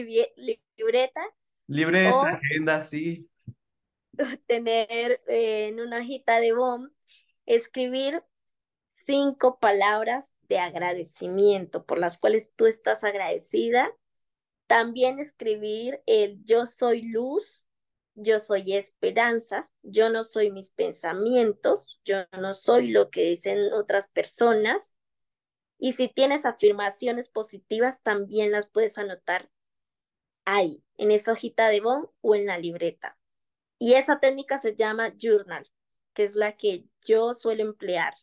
[0.77, 1.23] libreta.
[1.67, 3.29] Libreta, agenda, sí.
[4.47, 6.91] Tener eh, en una hojita de BOM,
[7.47, 8.23] escribir
[8.93, 13.91] cinco palabras de agradecimiento por las cuales tú estás agradecida.
[14.67, 17.65] También escribir el yo soy luz,
[18.15, 24.07] yo soy esperanza, yo no soy mis pensamientos, yo no soy lo que dicen otras
[24.09, 24.95] personas.
[25.79, 29.51] Y si tienes afirmaciones positivas, también las puedes anotar
[30.45, 33.19] ahí, en esa hojita de bon o en la libreta.
[33.79, 35.71] Y esa técnica se llama journal,
[36.15, 38.15] que es la que yo suelo emplear.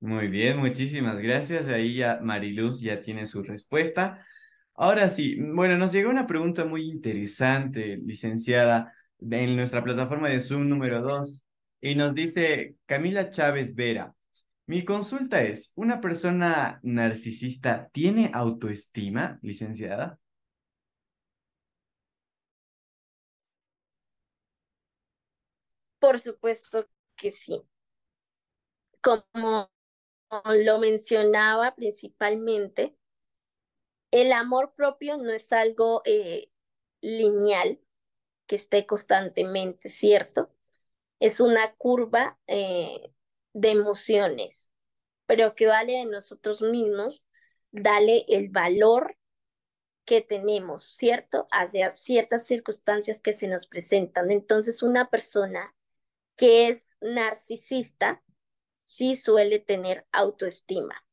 [0.00, 1.68] Muy bien, muchísimas gracias.
[1.68, 4.26] Ahí ya Mariluz ya tiene su respuesta.
[4.74, 10.68] Ahora sí, bueno, nos llegó una pregunta muy interesante, licenciada, en nuestra plataforma de Zoom
[10.68, 11.44] número 2,
[11.80, 14.14] y nos dice Camila Chávez Vera.
[14.72, 20.18] Mi consulta es, ¿una persona narcisista tiene autoestima, licenciada?
[25.98, 27.62] Por supuesto que sí.
[29.02, 29.70] Como
[30.30, 32.96] lo mencionaba principalmente,
[34.10, 36.50] el amor propio no es algo eh,
[37.02, 37.78] lineal
[38.46, 40.50] que esté constantemente, ¿cierto?
[41.20, 43.12] Es una curva eh,
[43.52, 44.70] de emociones,
[45.26, 47.24] pero que vale de nosotros mismos
[47.70, 49.16] darle el valor
[50.04, 51.46] que tenemos, ¿cierto?
[51.50, 54.30] Hacia ciertas circunstancias que se nos presentan.
[54.30, 55.74] Entonces, una persona
[56.36, 58.22] que es narcisista
[58.84, 61.04] sí suele tener autoestima.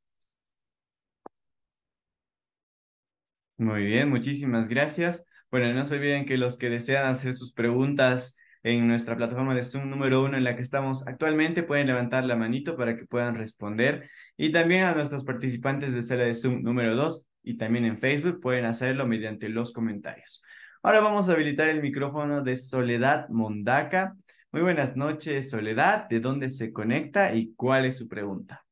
[3.58, 5.26] Muy bien, muchísimas gracias.
[5.52, 9.64] Bueno, no se olviden que los que desean hacer sus preguntas en nuestra plataforma de
[9.64, 13.36] Zoom número uno en la que estamos actualmente pueden levantar la manito para que puedan
[13.36, 14.10] responder.
[14.38, 18.42] Y también a nuestros participantes de sala de Zoom número dos y también en Facebook
[18.42, 20.44] pueden hacerlo mediante los comentarios.
[20.84, 24.16] Ahora vamos a habilitar el micrófono de Soledad Mondaca.
[24.52, 26.08] Muy buenas noches, Soledad.
[26.10, 28.66] ¿De dónde se conecta y cuál es su pregunta?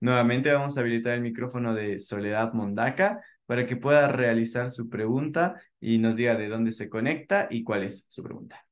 [0.00, 5.60] Nuevamente vamos a habilitar el micrófono de Soledad Mondaca para que pueda realizar su pregunta
[5.80, 8.66] y nos diga de dónde se conecta y cuál es su pregunta.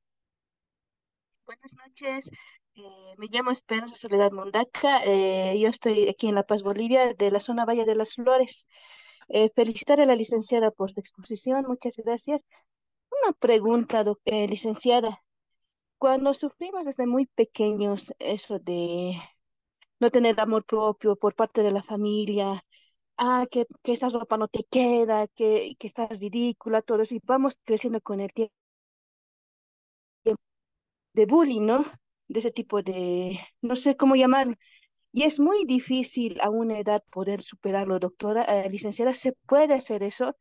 [1.45, 2.29] Buenas noches,
[2.75, 2.81] eh,
[3.17, 7.39] me llamo Esperanza Soledad Mondaca, eh, yo estoy aquí en La Paz, Bolivia, de la
[7.39, 8.67] zona Valle de las Flores.
[9.29, 12.43] Eh, felicitar a la licenciada por su exposición, muchas gracias.
[13.23, 15.21] Una pregunta, licenciada.
[15.97, 19.13] cuando sufrimos desde muy pequeños eso de
[19.99, 22.63] no tener amor propio por parte de la familia,
[23.17, 27.21] ah, que, que esa ropa no te queda, que, que estás ridícula, todo eso, y
[27.23, 28.53] vamos creciendo con el tiempo
[31.13, 31.85] de bullying, ¿no?
[32.27, 34.57] De ese tipo de, no sé cómo llamar.
[35.13, 38.43] Y es muy difícil a una edad poder superarlo, doctora.
[38.45, 40.35] Eh, licenciada, ¿se puede hacer eso?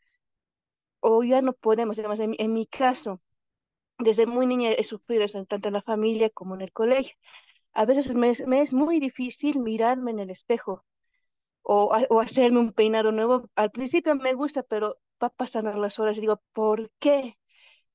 [1.00, 3.20] O ya no podemos, además, en, en mi caso,
[3.98, 7.16] desde muy niña he sufrido eso, tanto en la familia como en el colegio.
[7.74, 10.84] A veces me, me es muy difícil mirarme en el espejo
[11.64, 13.50] o, o hacerme un peinado nuevo.
[13.56, 17.38] Al principio me gusta, pero va pasando las horas y digo, ¿por qué?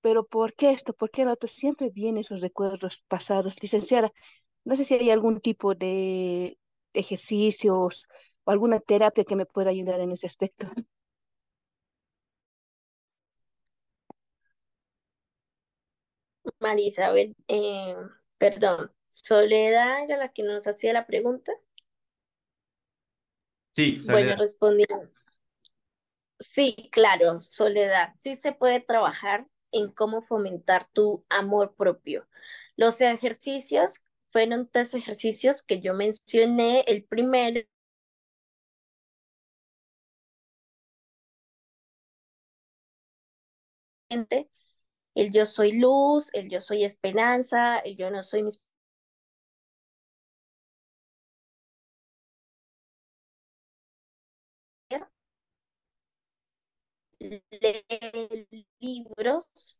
[0.02, 0.94] Pero ¿por qué esto?
[0.94, 1.50] ¿Por qué lo otro?
[1.50, 3.62] Siempre vienen esos recuerdos pasados.
[3.64, 4.12] Licenciada,
[4.66, 6.58] no sé si hay algún tipo de
[6.94, 8.08] ejercicios
[8.46, 10.68] o alguna terapia que me pueda ayudar en ese aspecto.
[16.60, 17.96] María Isabel, eh,
[18.38, 21.52] perdón, Soledad era la que nos hacía la pregunta.
[23.80, 25.10] Sí, Bueno, respondiendo.
[26.40, 28.14] Sí, claro, Soledad.
[28.20, 32.28] Sí se puede trabajar en cómo fomentar tu amor propio.
[32.76, 34.02] Los ejercicios
[34.32, 36.82] fueron tres ejercicios que yo mencioné.
[36.88, 37.62] El primero,
[45.16, 48.64] el yo soy luz, el yo soy esperanza, el yo no soy mis
[57.20, 58.48] leer
[58.80, 59.78] libros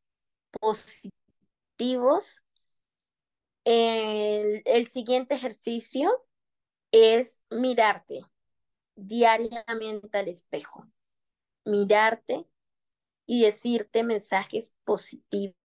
[0.60, 2.38] positivos.
[3.64, 6.12] El, el siguiente ejercicio
[6.92, 8.22] es mirarte
[8.96, 10.88] diariamente al espejo,
[11.66, 12.46] mirarte
[13.28, 15.59] y decirte mensajes positivos.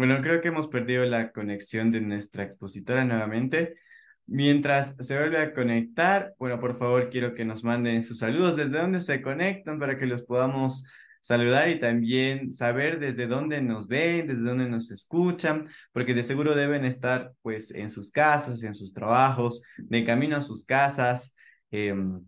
[0.00, 3.76] Bueno, creo que hemos perdido la conexión de nuestra expositora nuevamente.
[4.24, 8.78] Mientras se vuelve a conectar, bueno, por favor, quiero que nos manden sus saludos, desde
[8.78, 10.86] dónde se conectan para que los podamos
[11.20, 16.54] saludar y también saber desde dónde nos ven, desde dónde nos escuchan, porque de seguro
[16.54, 21.36] deben estar pues en sus casas, en sus trabajos, de camino a sus casas.
[21.70, 22.24] em,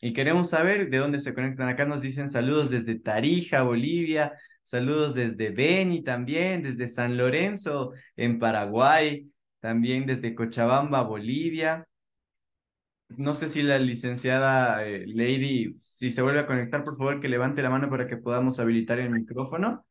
[0.00, 1.68] y queremos saber de dónde se conectan.
[1.68, 4.32] Acá nos dicen saludos desde Tarija, Bolivia,
[4.64, 11.86] saludos desde Beni también, desde San Lorenzo en Paraguay, también desde Cochabamba, Bolivia.
[13.08, 17.28] No sé si la licenciada eh, Lady, si se vuelve a conectar, por favor que
[17.28, 19.86] levante la mano para que podamos habilitar el micrófono.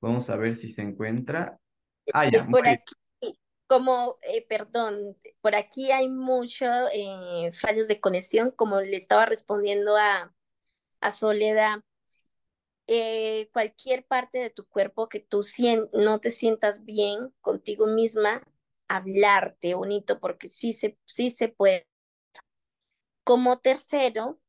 [0.00, 1.58] Vamos a ver si se encuentra.
[2.14, 2.94] Ah, ya, muy Por aquí,
[3.66, 9.96] como, eh, perdón, por aquí hay muchos eh, fallos de conexión, como le estaba respondiendo
[9.96, 10.32] a,
[11.00, 11.80] a Soledad.
[12.88, 15.42] Eh, cualquier parte de tu cuerpo que tú
[15.92, 18.42] no te sientas bien contigo misma,
[18.88, 21.86] hablarte bonito, porque sí se, sí se puede.
[23.24, 24.40] Como tercero,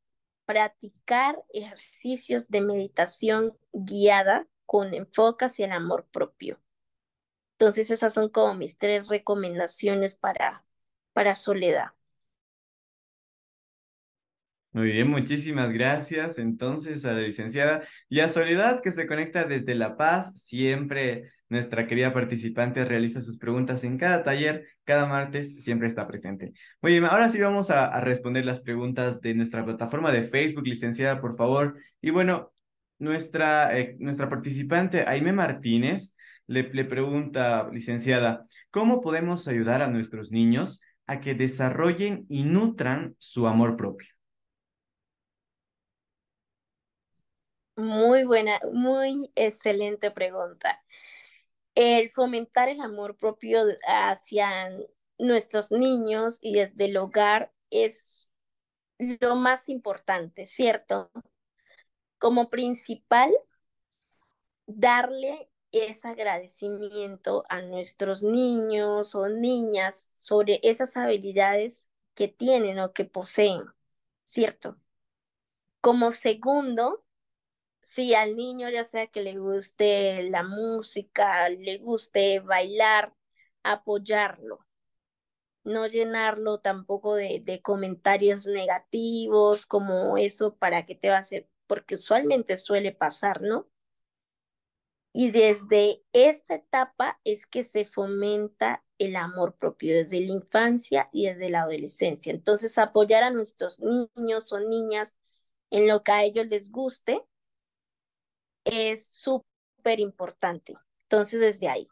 [0.46, 6.62] practicar ejercicios de meditación guiada con enfoque hacia el amor propio.
[7.54, 10.66] Entonces, esas son como mis tres recomendaciones para,
[11.14, 11.92] para Soledad.
[14.80, 19.76] Muy bien, muchísimas gracias entonces a la licenciada y a Soledad que se conecta desde
[19.76, 20.42] La Paz.
[20.42, 26.54] Siempre nuestra querida participante realiza sus preguntas en cada taller, cada martes siempre está presente.
[26.82, 31.20] Muy bien, ahora sí vamos a, responder las preguntas de nuestra plataforma de Facebook, licenciada,
[31.20, 31.76] por favor.
[32.00, 32.54] Y bueno,
[33.00, 36.16] nuestra, eh, nuestra participante, Aime Martínez,
[36.48, 43.18] le, le pregunta, licenciada, ¿cómo podemos ayudar a nuestros niños a que desarrollen y nutran
[43.20, 44.08] su amor propio?
[47.80, 50.84] Muy buena, muy excelente pregunta.
[51.76, 54.70] El fomentar el amor propio hacia
[55.18, 58.28] nuestros niños y desde el hogar es
[59.22, 61.10] lo más importante, ¿cierto?
[62.18, 63.32] Como principal,
[64.68, 73.06] darle ese agradecimiento a nuestros niños o niñas sobre esas habilidades que tienen o que
[73.06, 73.64] poseen,
[74.26, 74.78] ¿cierto?
[75.82, 77.04] Como segundo,
[77.90, 83.16] si al niño ya sea que le guste la música, le guste bailar,
[83.64, 84.60] apoyarlo,
[85.64, 91.96] no llenarlo tampoco de, comentarios negativos como eso para que te va a hacer, porque
[91.96, 93.68] usualmente suele pasar, ¿no?
[95.12, 101.26] Y desde esa etapa es que se fomenta el amor propio, desde la infancia y
[101.26, 102.32] desde la adolescencia.
[102.32, 105.18] Entonces, apoyar a nuestros niños o niñas
[105.72, 107.26] en lo que a ellos les guste
[108.64, 110.76] es súper importante.
[111.04, 111.88] Entonces, desde ahí.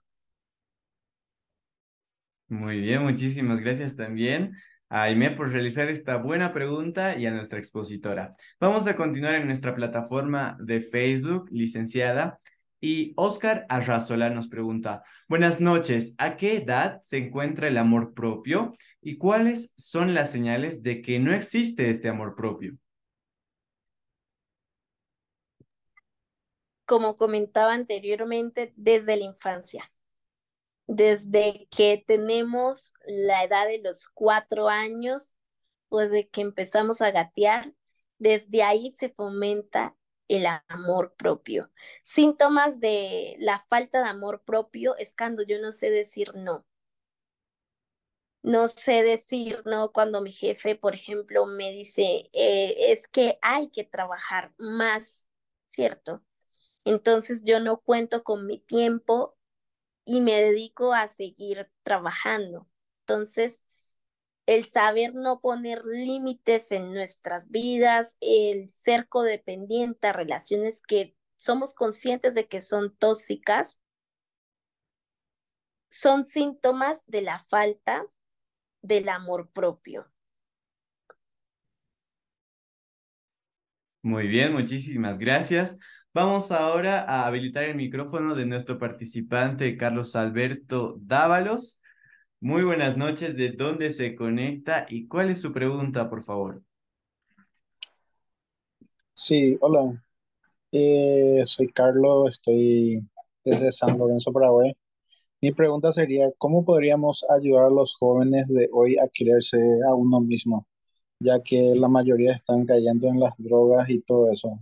[2.49, 4.53] Muy bien, muchísimas gracias también
[4.89, 8.35] a Aime por realizar esta buena pregunta y a nuestra expositora.
[8.59, 12.39] Vamos a continuar en nuestra plataforma de Facebook, licenciada.
[12.79, 18.75] Y Oscar Arrazola nos pregunta, buenas noches, ¿a qué edad se encuentra el amor propio
[19.01, 22.77] y cuáles son las señales de que no existe este amor propio?
[26.87, 29.91] Como comentaba anteriormente, desde la infancia
[30.87, 35.35] desde que tenemos la edad de los cuatro años,
[35.89, 37.73] pues de que empezamos a gatear,
[38.19, 39.95] desde ahí se fomenta
[40.27, 41.71] el amor propio.
[42.03, 46.65] Síntomas de la falta de amor propio es cuando yo no sé decir no.
[48.43, 53.69] No sé decir no cuando mi jefe, por ejemplo, me dice, eh, es que hay
[53.69, 55.27] que trabajar más,
[55.65, 56.23] ¿cierto?
[56.87, 59.37] Entonces yo no cuento con mi tiempo
[60.05, 62.69] y me dedico a seguir trabajando.
[63.01, 63.61] Entonces,
[64.47, 71.75] el saber no poner límites en nuestras vidas, el ser codependiente a relaciones que somos
[71.75, 73.79] conscientes de que son tóxicas,
[75.89, 78.05] son síntomas de la falta
[78.81, 80.11] del amor propio.
[84.01, 85.77] Muy bien, muchísimas gracias.
[86.13, 91.81] Vamos ahora a habilitar el micrófono de nuestro participante Carlos Alberto Dávalos.
[92.39, 96.63] Muy buenas noches, ¿de dónde se conecta y cuál es su pregunta, por favor?
[99.13, 100.01] Sí, hola.
[100.71, 103.07] Eh, soy Carlos, estoy
[103.45, 104.73] desde San Lorenzo, Paraguay.
[105.41, 110.21] Mi pregunta sería, ¿cómo podríamos ayudar a los jóvenes de hoy a quererse a uno
[110.21, 110.67] mismo,
[111.19, 114.59] ya que la mayoría están cayendo en las drogas y todo eso?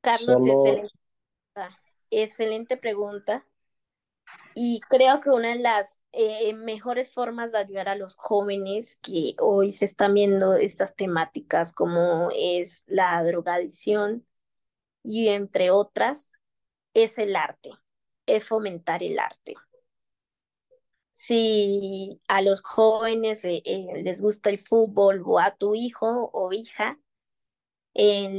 [0.00, 0.90] Carlos, excelente,
[2.10, 3.44] excelente pregunta.
[4.54, 9.34] Y creo que una de las eh, mejores formas de ayudar a los jóvenes que
[9.38, 14.26] hoy se están viendo estas temáticas como es la drogadicción
[15.02, 16.30] y entre otras,
[16.94, 17.70] es el arte,
[18.26, 19.54] es fomentar el arte.
[21.12, 26.52] Si a los jóvenes eh, eh, les gusta el fútbol o a tu hijo o
[26.52, 26.98] hija,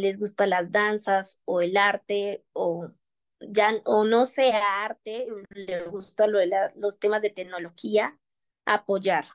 [0.02, 2.92] les gustan las danzas o el arte o
[3.40, 8.20] ya o no sea arte, le gusta lo de los temas de tecnología,
[8.66, 9.26] apoyar.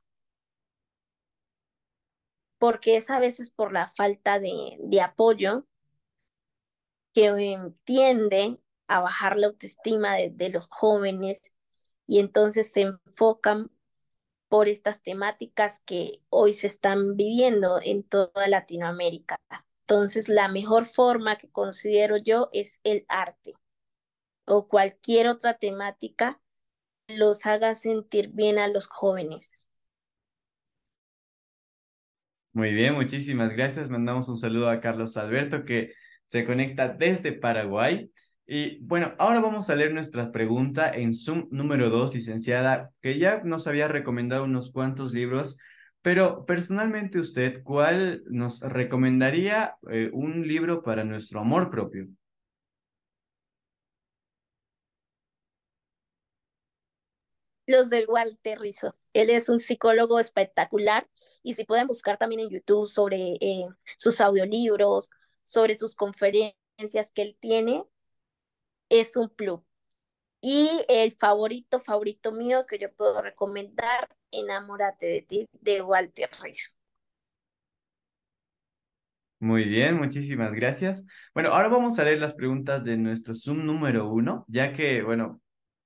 [2.59, 5.67] Porque es a veces por la falta de, de apoyo
[7.13, 8.59] que tiende
[8.89, 11.53] a bajar la autoestima de, de los jóvenes
[12.07, 13.71] y entonces se enfocan
[14.49, 19.37] por estas temáticas que hoy se están viviendo en toda Latinoamérica.
[19.89, 23.53] Entonces, la mejor forma que considero yo es el arte
[24.45, 26.41] o cualquier otra temática
[27.07, 29.63] los haga sentir bien a los jóvenes.
[32.53, 33.89] Muy bien, muchísimas gracias.
[33.89, 35.93] Mandamos un saludo a Carlos Alberto que
[36.27, 38.11] se conecta desde Paraguay.
[38.45, 43.43] Y bueno, ahora vamos a leer nuestra pregunta en Zoom número 2, licenciada, que ya
[43.45, 45.59] nos había recomendado unos cuantos libros
[46.07, 52.07] pero personalmente usted, ¿cuál nos recomendaría eh, un libro para nuestro amor propio?
[57.67, 58.95] Los del Walter Rizzo.
[59.15, 61.09] Él es un psicólogo espectacular
[61.43, 65.11] y si pueden buscar también en YouTube sobre eh, sus audiolibros,
[65.43, 67.85] sobre sus conferencias que él tiene,
[68.89, 69.61] es un plus.
[70.41, 76.71] Y el favorito, favorito mío que yo puedo recomendar Enamórate de ti de Walter Rizzo.
[79.39, 81.07] Muy bien, muchísimas gracias.
[81.35, 85.43] Bueno, ahora vamos a leer las preguntas de nuestro Zoom número uno, ya que, bueno,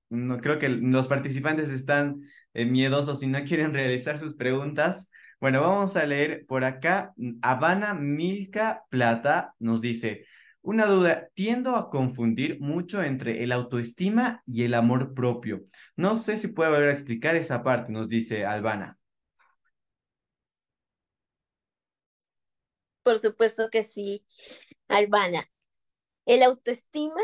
[0.09, 2.21] no creo que los participantes están
[2.53, 5.11] eh, miedosos y no quieren realizar sus preguntas.
[5.41, 7.13] Bueno, vamos a leer por acá.
[7.41, 10.25] Habana Milka Plata nos dice,
[10.61, 15.65] una duda, tiendo a confundir mucho entre el autoestima y el amor propio.
[15.95, 18.97] No sé si puede volver a explicar esa parte, nos dice Albana.
[23.03, 24.23] Por supuesto que sí,
[24.87, 25.43] Albana.
[26.25, 27.21] El autoestima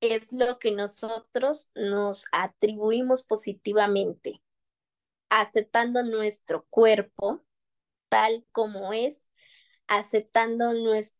[0.00, 4.42] es lo que nosotros nos atribuimos positivamente,
[5.28, 7.44] aceptando nuestro cuerpo
[8.08, 9.26] tal como es
[9.86, 10.72] aceptando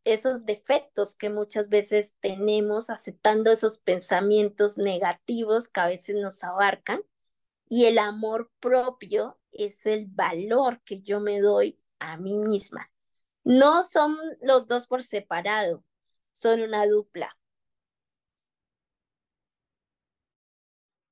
[0.05, 7.03] esos defectos que muchas veces tenemos, aceptando esos pensamientos negativos que a veces nos abarcan.
[7.69, 12.91] Y el amor propio es el valor que yo me doy a mí misma.
[13.45, 15.85] No son los dos por separado,
[16.33, 17.37] son una dupla.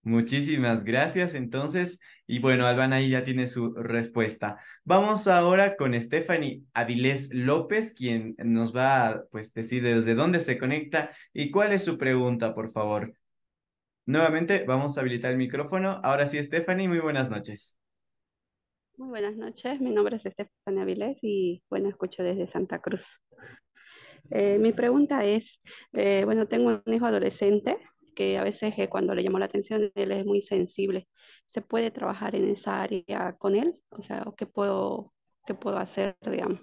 [0.02, 1.34] Muchísimas gracias.
[1.34, 4.58] Entonces, y bueno, Alban ahí ya tiene su respuesta.
[4.84, 10.56] Vamos ahora con Stephanie Avilés López, quien nos va a pues, decir desde dónde se
[10.56, 13.14] conecta y cuál es su pregunta, por favor.
[14.06, 16.00] Nuevamente, vamos a habilitar el micrófono.
[16.04, 17.76] Ahora sí, Stephanie, muy buenas noches.
[18.96, 23.20] Muy buenas noches, mi nombre es Stephanie Avilés y bueno, escucho desde Santa Cruz.
[24.30, 25.60] Eh, mi pregunta es,
[25.94, 27.76] eh, bueno, tengo un hijo adolescente
[28.20, 31.08] que a veces eh, cuando le llamó la atención, él es muy sensible.
[31.46, 33.80] ¿Se puede trabajar en esa área con él?
[33.88, 35.14] O sea, ¿qué puedo,
[35.46, 36.60] qué puedo hacer, digamos?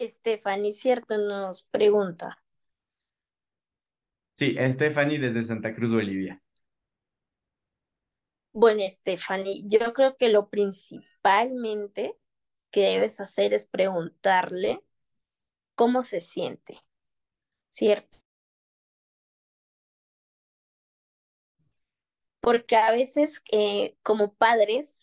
[0.00, 2.42] Stephanie, cierto, nos pregunta.
[4.36, 6.42] Sí, Stephanie desde Santa Cruz, Bolivia.
[8.52, 12.16] Bueno, Stephanie, yo creo que lo principalmente
[12.74, 14.82] que debes hacer es preguntarle
[15.76, 16.80] cómo se siente,
[17.70, 18.18] ¿cierto?
[22.40, 25.00] Porque a veces eh, como padres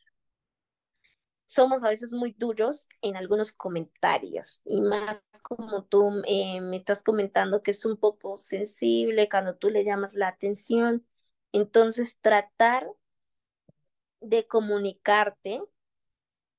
[1.46, 7.04] somos a veces muy duros en algunos comentarios y más como tú eh, me estás
[7.04, 11.06] comentando que es un poco sensible cuando tú le llamas la atención.
[11.54, 12.86] Entonces tratar
[14.22, 15.62] de comunicarte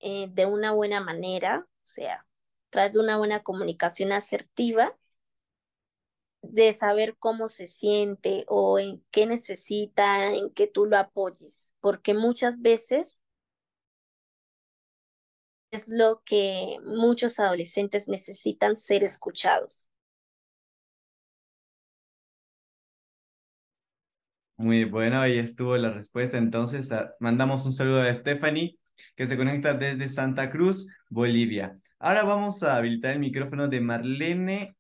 [0.03, 2.27] eh, de una buena manera, o sea,
[2.71, 4.97] tras de una buena comunicación asertiva,
[6.43, 12.15] de saber cómo se siente o en qué necesita, en qué tú lo apoyes, porque
[12.15, 13.23] muchas veces
[15.73, 19.89] es lo que muchos adolescentes necesitan ser escuchados.
[24.57, 26.39] Muy bueno, ahí estuvo la respuesta.
[26.39, 28.79] Entonces, ah, mandamos un saludo a Stephanie
[29.17, 31.79] que se conecta desde Santa Cruz, Bolivia.
[31.99, 34.77] Ahora vamos a habilitar el micrófono de Marlene,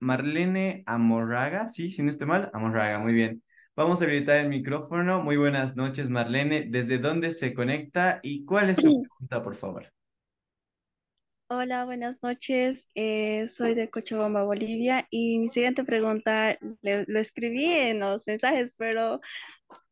[0.00, 3.42] Marlene Amorraga, sí, si no estoy mal, Amorraga, muy bien.
[3.78, 5.22] Vamos a habilitar el micrófono.
[5.22, 6.66] Muy buenas noches, Marlene.
[6.68, 9.92] ¿Desde dónde se conecta y cuál es su pregunta, por favor?
[11.48, 12.88] Hola, buenas noches.
[12.96, 15.06] Eh, soy de Cochabamba, Bolivia.
[15.10, 19.20] Y mi siguiente pregunta lo escribí en los mensajes, pero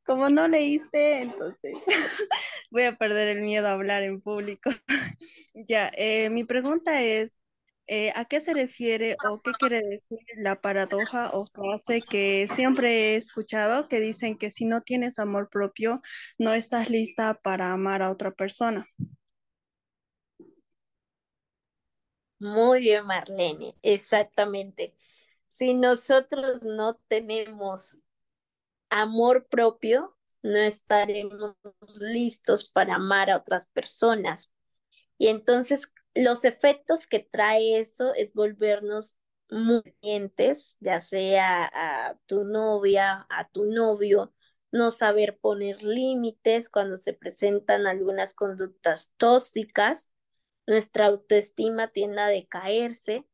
[0.07, 1.77] como no leíste, entonces
[2.71, 4.71] voy a perder el miedo a hablar en público.
[5.55, 7.35] ya, eh, mi pregunta es,
[7.89, 13.15] eh, ¿a qué se refiere o qué quiere decir la paradoja o frase que siempre
[13.15, 16.01] he escuchado que dicen que si no tienes amor propio,
[16.39, 18.87] no estás lista para amar a otra persona?
[22.39, 24.95] Muy bien, Marlene, exactamente.
[25.47, 27.97] Si nosotros no tenemos
[28.91, 31.57] amor propio, no estaremos
[32.01, 34.55] listos para amar a otras personas.
[35.19, 39.17] Y entonces los efectos que trae eso es volvernos
[39.51, 44.33] muy dientes, ya sea a tu novia, a tu novio,
[44.73, 50.13] no saber poner límites cuando se presentan algunas conductas tóxicas,
[50.67, 53.25] nuestra autoestima tiende a decaerse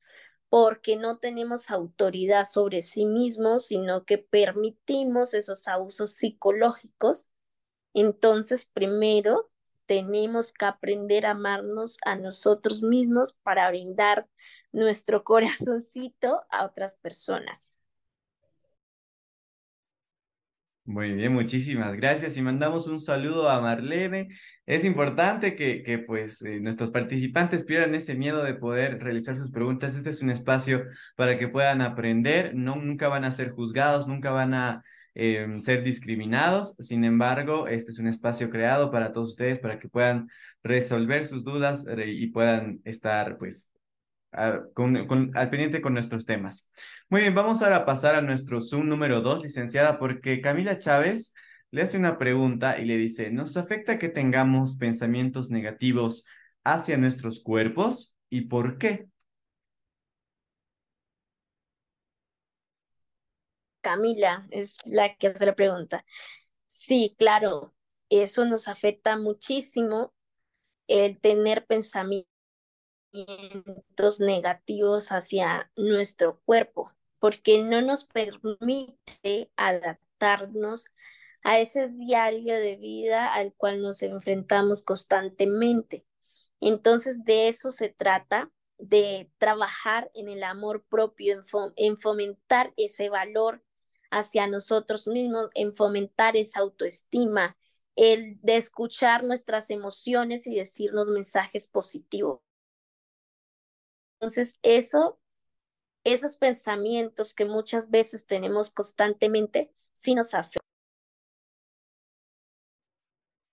[0.53, 7.30] porque no tenemos autoridad sobre sí mismos, sino que permitimos esos abusos psicológicos.
[7.94, 9.50] Entonces, primero
[9.86, 14.28] tenemos que aprender a amarnos a nosotros mismos para brindar
[14.72, 17.72] nuestro corazoncito a otras personas.
[20.84, 24.28] Muy bien, muchísimas gracias y mandamos un saludo a Marlene.
[24.66, 29.52] Es importante que, que pues eh, nuestros participantes pierdan ese miedo de poder realizar sus
[29.52, 29.94] preguntas.
[29.94, 34.32] Este es un espacio para que puedan aprender, no, nunca van a ser juzgados, nunca
[34.32, 34.82] van a
[35.14, 36.74] em, ser discriminados.
[36.80, 40.28] Sin embargo, este es un espacio creado para todos ustedes para que puedan
[40.64, 43.71] resolver sus dudas y puedan estar pues
[44.74, 46.70] con, al pendiente con nuestros temas.
[47.08, 51.34] Muy bien, vamos ahora a pasar a nuestro Zoom número 2, licenciada, porque Camila Chávez
[51.70, 56.24] le hace una pregunta y le dice, ¿nos afecta que tengamos pensamientos negativos
[56.64, 59.08] hacia nuestros cuerpos y por qué?
[63.80, 66.04] Camila es la que hace la pregunta.
[66.66, 67.74] Sí, claro,
[68.10, 70.14] eso nos afecta muchísimo
[70.88, 72.31] el tener pensamientos
[74.20, 80.86] negativos hacia nuestro cuerpo, porque no nos permite adaptarnos
[81.44, 86.04] a ese diario de vida al cual nos enfrentamos constantemente.
[86.60, 91.42] Entonces, de eso se trata, de trabajar en el amor propio,
[91.76, 93.62] en, fomentar ese valor
[94.10, 97.56] hacia nosotros mismos, en fomentar esa autoestima,
[97.96, 102.40] el de escuchar nuestras emociones y decirnos mensajes positivos.
[104.22, 105.18] Entonces, eso,
[106.04, 110.62] esos pensamientos que muchas veces tenemos constantemente, sí nos afectan.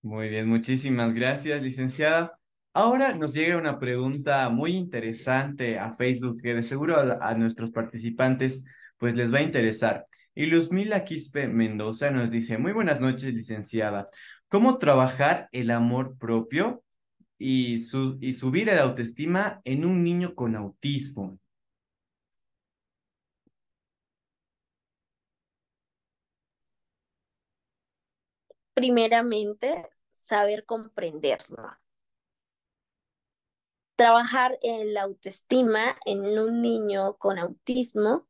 [0.04, 2.40] Muy bien, muchísimas gracias, licenciada.
[2.72, 8.64] Ahora nos llega una pregunta muy interesante a Facebook que de seguro a, nuestros participantes
[9.00, 10.06] pues les va a interesar.
[10.36, 14.08] Y Luzmila Quispe Mendoza nos dice, muy buenas noches, licenciada.
[14.48, 16.84] ¿Cómo trabajar el amor propio
[17.40, 21.40] y, su, y subir el autoestima en un niño con autismo?
[28.80, 31.78] primeramente saber comprenderlo.
[33.98, 38.26] Trabajar en la autoestima en un niño con autismo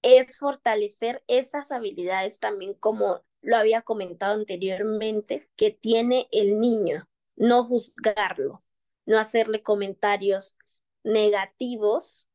[0.00, 7.64] es fortalecer esas habilidades también como lo había comentado anteriormente, que tiene el niño, no
[7.64, 8.62] juzgarlo,
[9.06, 10.56] no hacerle comentarios
[11.04, 12.26] negativos,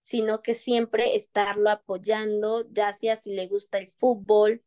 [0.00, 4.60] sino que siempre estarlo apoyando, ya sea si le gusta el fútbol,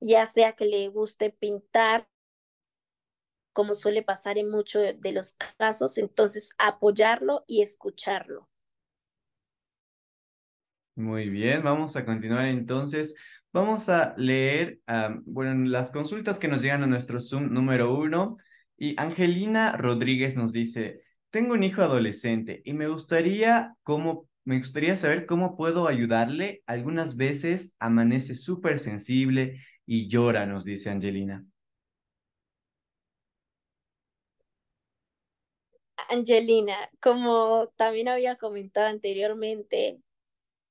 [0.00, 2.08] ya sea que le guste pintar,
[3.54, 8.46] como suele pasar en muchos de los casos, entonces apoyarlo y escucharlo.
[10.94, 13.14] Muy bien, vamos a continuar entonces.
[13.52, 14.80] Vamos a leer,
[15.24, 18.36] bueno, las consultas que nos llegan a nuestro Zoom número uno.
[18.78, 23.76] Y Angelina Rodríguez nos dice, tengo un hijo adolescente y me gustaría
[24.44, 26.62] me gustaría saber cómo puedo ayudarle.
[26.66, 31.44] Algunas veces amanece súper sensible y llora, nos dice Angelina.
[36.08, 40.00] Angelina, como también había comentado anteriormente,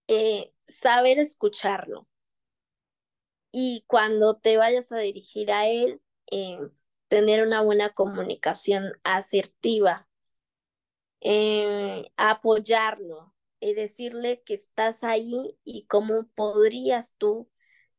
[0.08, 2.08] eh, saber escucharlo.
[3.52, 6.60] Y cuando te vayas a dirigir a él, eh,
[7.08, 10.08] tener una buena comunicación asertiva,
[11.22, 17.50] eh, apoyarlo, y decirle que estás ahí y cómo podrías tú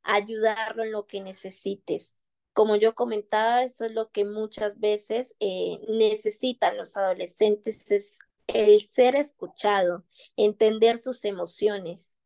[0.02, 2.16] ayudarlo en lo que necesites.
[2.52, 8.82] Como yo comentaba, eso es lo que muchas veces eh, necesitan los adolescentes, es el
[8.82, 10.04] ser escuchado,
[10.36, 12.16] entender sus emociones.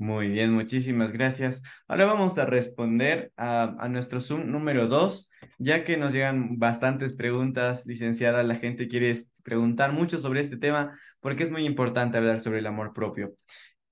[0.00, 1.62] Muy bien, muchísimas gracias.
[1.88, 5.28] Ahora vamos a responder a, a nuestro Zoom número dos,
[5.58, 10.96] ya que nos llegan bastantes preguntas, licenciada, la gente quiere preguntar mucho sobre este tema
[11.18, 13.34] porque es muy importante hablar sobre el amor propio.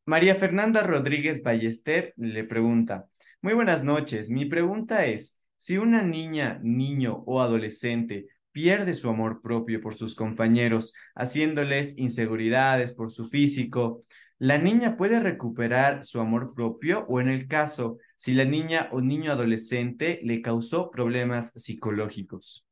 [0.04, 3.06] María Fernanda Rodríguez Ballester le pregunta,
[3.42, 9.42] muy buenas noches, mi pregunta es, si una niña, niño o adolescente pierde su amor
[9.42, 14.04] propio por sus compañeros, haciéndoles inseguridades por su físico,
[14.38, 19.00] ¿La niña puede recuperar su amor propio o en el caso si la niña o
[19.00, 22.66] niño adolescente le causó problemas psicológicos?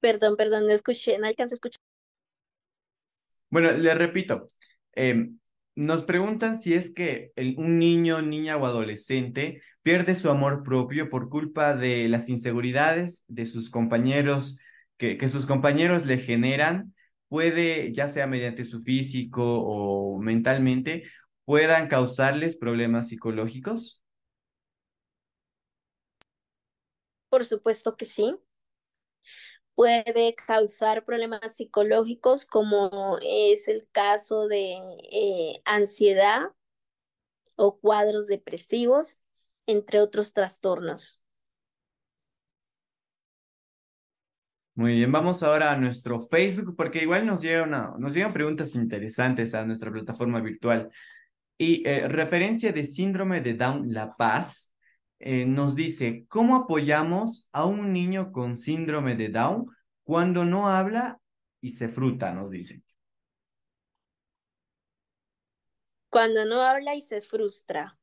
[0.00, 1.80] Perdón, perdón, no escuché, no alcancé a escuchar.
[3.48, 4.46] Bueno, le repito,
[4.92, 5.38] em,
[5.74, 11.30] nos preguntan si es que un niño, niña o adolescente pierde su amor propio por
[11.30, 14.58] culpa de las inseguridades de sus compañeros
[14.96, 16.94] que, sus compañeros le generan,
[17.28, 21.04] puede, ya sea mediante su físico o mentalmente,
[21.44, 24.02] puedan causarles problemas psicológicos?
[27.28, 28.34] Por supuesto que sí.
[29.74, 34.78] Puede causar problemas psicológicos como es el caso de
[35.12, 36.52] eh, ansiedad
[37.56, 39.18] o cuadros depresivos,
[39.66, 41.20] entre otros trastornos.
[44.76, 48.74] Muy bien, vamos ahora a nuestro Facebook porque igual nos, llega una, nos llegan preguntas
[48.74, 50.90] interesantes a nuestra plataforma virtual.
[51.56, 54.74] Y eh, referencia de síndrome de Down La Paz
[55.18, 59.64] eh, nos dice, ¿cómo apoyamos a un niño con síndrome de Down
[60.04, 61.22] cuando no habla
[61.62, 62.34] y se fruta?
[62.34, 62.82] Nos dice.
[66.10, 67.98] Cuando no habla y se frustra.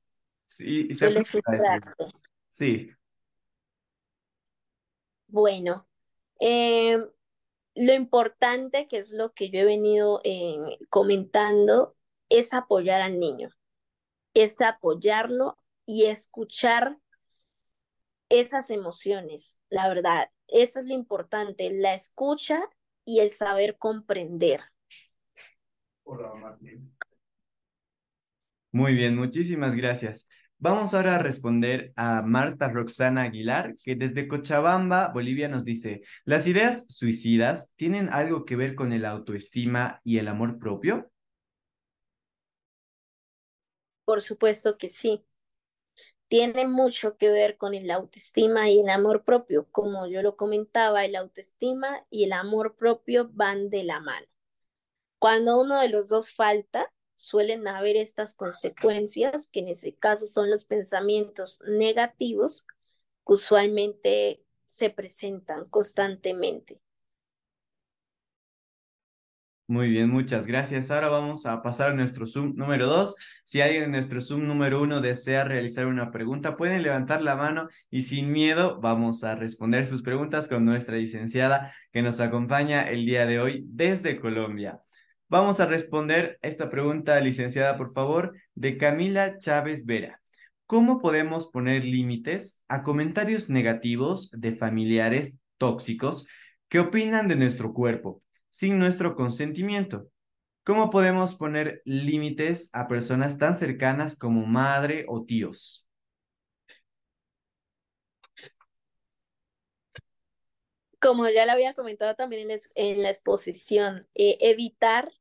[0.48, 1.82] Sí, y se frustra.
[2.50, 2.90] Sí.
[5.28, 5.88] Bueno,
[6.46, 6.98] eh,
[7.74, 10.58] lo importante, que es lo que yo he venido eh,
[10.89, 11.96] comentando,
[12.28, 13.50] es apoyar al niño,
[14.34, 16.98] es apoyarlo y escuchar
[18.28, 20.32] esas emociones, la verdad.
[20.50, 22.62] Eso es lo importante, la escucha
[23.06, 24.60] y el saber comprender.
[28.74, 30.28] Muy bien, muchísimas gracias.
[30.64, 36.47] Vamos ahora a responder a Marta Roxana Aguilar, que desde Cochabamba, Bolivia, nos dice, ¿las
[36.47, 41.11] ideas suicidas tienen algo que ver con el autoestima y el amor propio?
[44.05, 45.26] Por supuesto que sí.
[46.30, 49.68] Tiene mucho que ver con el autoestima y el amor propio.
[49.70, 54.28] Como yo lo comentaba, el autoestima y el amor propio van de la mano.
[55.20, 60.49] Cuando uno de los dos falta, suelen haber estas consecuencias, que en ese caso son
[60.49, 62.66] los pensamientos negativos,
[63.26, 66.82] que usualmente se presentan constantemente.
[69.68, 70.91] Muy bien, muchas gracias.
[70.91, 73.16] Ahora vamos a pasar a nuestro Zoom número dos.
[73.45, 77.70] Si alguien en nuestro Zoom número uno desea realizar una pregunta, pueden levantar la mano
[77.89, 83.05] y sin miedo vamos a responder sus preguntas con nuestra licenciada que nos acompaña el
[83.05, 84.82] día de hoy desde Colombia.
[85.34, 90.22] Vamos a responder esta pregunta, licenciada, por favor, de Camila Chávez Vera.
[90.68, 96.28] ¿Cómo podemos poner límites a comentarios negativos de familiares tóxicos
[96.70, 98.22] que opinan de nuestro cuerpo
[98.52, 100.08] sin nuestro consentimiento?
[100.64, 105.88] ¿Cómo podemos poner límites a personas tan cercanas como madre o tíos?
[111.00, 115.12] Como ya lo había comentado también en, la exposición, eh, evitar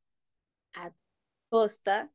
[0.75, 0.93] a
[1.49, 2.12] costa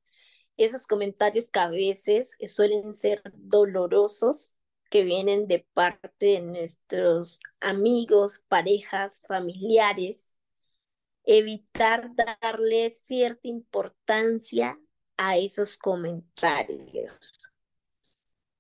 [0.58, 4.56] esos comentarios que a veces suelen ser dolorosos,
[4.90, 10.38] que vienen de parte de nuestros amigos, parejas, familiares,
[11.26, 14.80] evitar darle cierta importancia
[15.18, 17.20] a esos comentarios.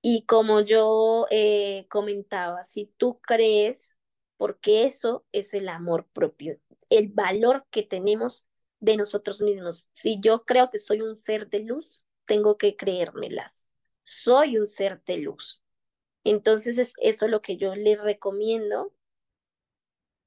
[0.01, 3.99] Y como yo eh, comentaba, si tú crees,
[4.37, 8.45] porque eso es el amor propio, el valor que tenemos
[8.79, 9.89] de nosotros mismos.
[9.93, 13.69] Si yo creo que soy un ser de luz, tengo que creérmelas.
[14.03, 15.63] Soy un ser de luz.
[16.23, 18.93] Entonces, es eso lo que yo le recomiendo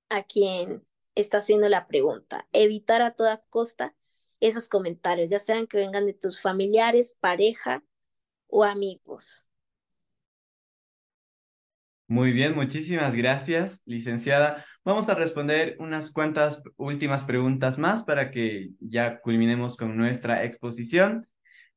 [0.08, 2.48] a quien está haciendo la pregunta.
[2.52, 3.94] Evitar a toda costa
[4.40, 7.84] esos comentarios, ya sean que vengan de tus familiares, pareja
[8.48, 9.44] o amigos.
[12.10, 14.64] Muy bien, muchísimas gracias, licenciada.
[14.84, 21.28] Vamos a responder unas cuantas últimas preguntas más para que ya culminemos con nuestra exposición.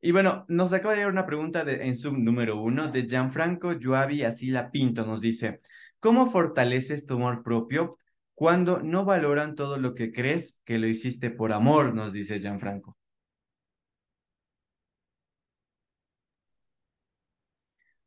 [0.02, 4.24] Y bueno, nos acaba de llegar una pregunta en sub número uno de Gianfranco Yuavi
[4.24, 5.06] Asila Pinto.
[5.06, 5.62] Nos dice,
[6.00, 8.00] ¿cómo fortaleces tu amor propio
[8.34, 11.94] cuando no valoran todo lo que crees que lo hiciste por amor?
[11.94, 12.98] Nos dice Gianfranco.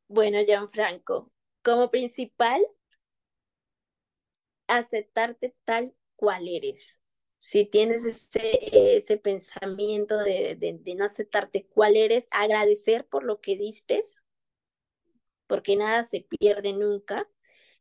[0.09, 1.31] Bueno, Gianfranco,
[1.67, 2.65] como principal,
[4.69, 6.97] aceptarte tal cual eres.
[7.39, 13.57] Si tienes ese, ese pensamiento de, de, no aceptarte cuál eres, agradecer por lo que
[13.57, 14.01] diste,
[15.49, 17.29] porque nada se pierde nunca.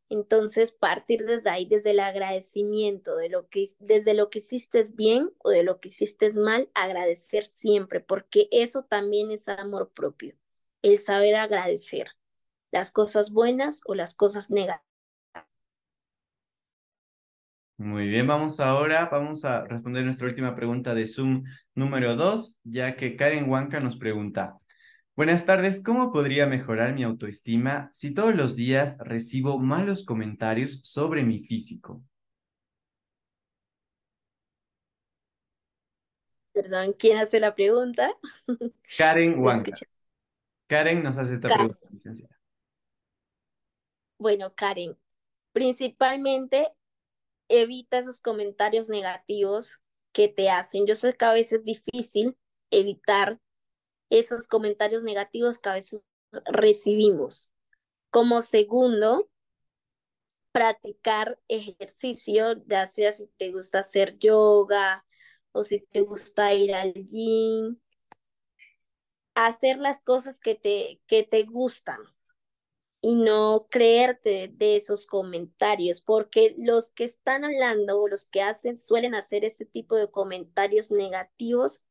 [0.08, 5.32] Entonces, partir desde ahí, desde el agradecimiento, de lo que, desde lo que hiciste bien
[5.38, 10.36] o de lo que hiciste mal, agradecer siempre, porque eso también es amor propio,
[10.82, 12.08] el saber agradecer
[12.76, 14.84] las cosas buenas o las cosas negativas.
[17.78, 22.94] Muy bien, vamos ahora, vamos a responder nuestra última pregunta de Zoom número dos, ya
[22.96, 24.58] que Karen Huanca nos pregunta,
[25.14, 31.22] buenas tardes, ¿cómo podría mejorar mi autoestima si todos los días recibo malos comentarios sobre
[31.22, 32.02] mi físico?
[36.52, 38.10] Perdón, ¿quién hace la pregunta?
[38.96, 39.76] Karen Huanca.
[40.68, 42.35] Karen nos hace esta pregunta, licenciada.
[44.18, 44.98] Bueno, Karen,
[45.52, 46.72] principalmente
[47.48, 49.80] evita esos comentarios negativos
[50.12, 50.86] que te hacen.
[50.86, 52.36] Yo sé que a veces es difícil
[52.70, 53.40] evitar
[54.10, 56.04] esos comentarios negativos que a veces
[56.46, 57.50] recibimos.
[58.10, 59.28] Como segundo,
[60.52, 65.04] practicar ejercicio, ya sea si te gusta hacer yoga
[65.52, 67.78] o si te gusta ir al gym,
[69.34, 72.00] hacer las cosas que te, que te gustan
[73.00, 78.78] y no creerte de esos comentarios, porque los que están hablando o los que hacen
[78.78, 81.84] suelen hacer este tipo de comentarios negativos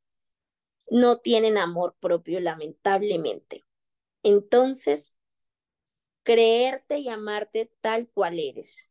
[0.89, 3.64] no tienen amor propio, lamentablemente.
[4.24, 5.16] Entonces,
[6.24, 8.89] creerte y amarte tal cual eres.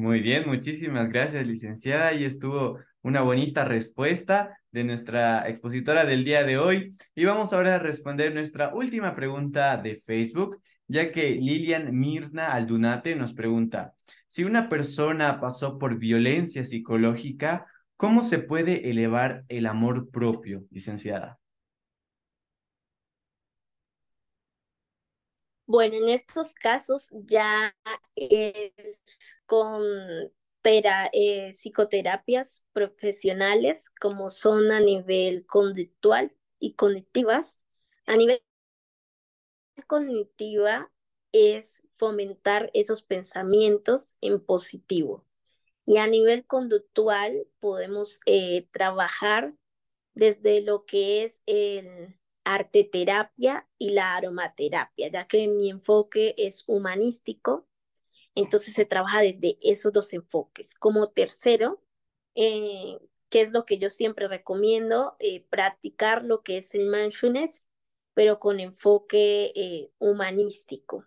[0.00, 2.14] Muy bien, muchísimas gracias, licenciada.
[2.14, 6.96] Y estuvo una bonita respuesta de nuestra expositora del día de hoy.
[7.14, 13.14] Y vamos ahora a responder nuestra última pregunta de Facebook, ya que Lilian Mirna Aldunate
[13.14, 13.92] nos pregunta,
[14.26, 17.66] si una persona pasó por violencia psicológica,
[17.98, 21.39] ¿cómo se puede elevar el amor propio, licenciada?
[25.72, 27.76] Bueno, en estos casos ya
[28.16, 29.04] es
[29.46, 29.84] con
[30.64, 37.62] eh, psicoterapias profesionales como son a nivel conductual y cognitivas.
[38.06, 38.42] A nivel
[39.86, 40.90] cognitiva
[41.30, 45.24] es fomentar esos pensamientos en positivo.
[45.86, 49.54] Y a nivel conductual podemos eh, trabajar
[50.14, 56.64] desde lo que es el arte terapia y la aromaterapia, ya que mi enfoque es
[56.66, 57.66] humanístico
[58.34, 60.74] entonces se trabaja desde esos dos enfoques.
[60.74, 61.82] Como tercero,
[62.34, 67.64] eh, que es lo que yo siempre recomiendo, eh, practicar lo que es el mindfulness,
[68.14, 71.06] pero con enfoque eh, humanístico.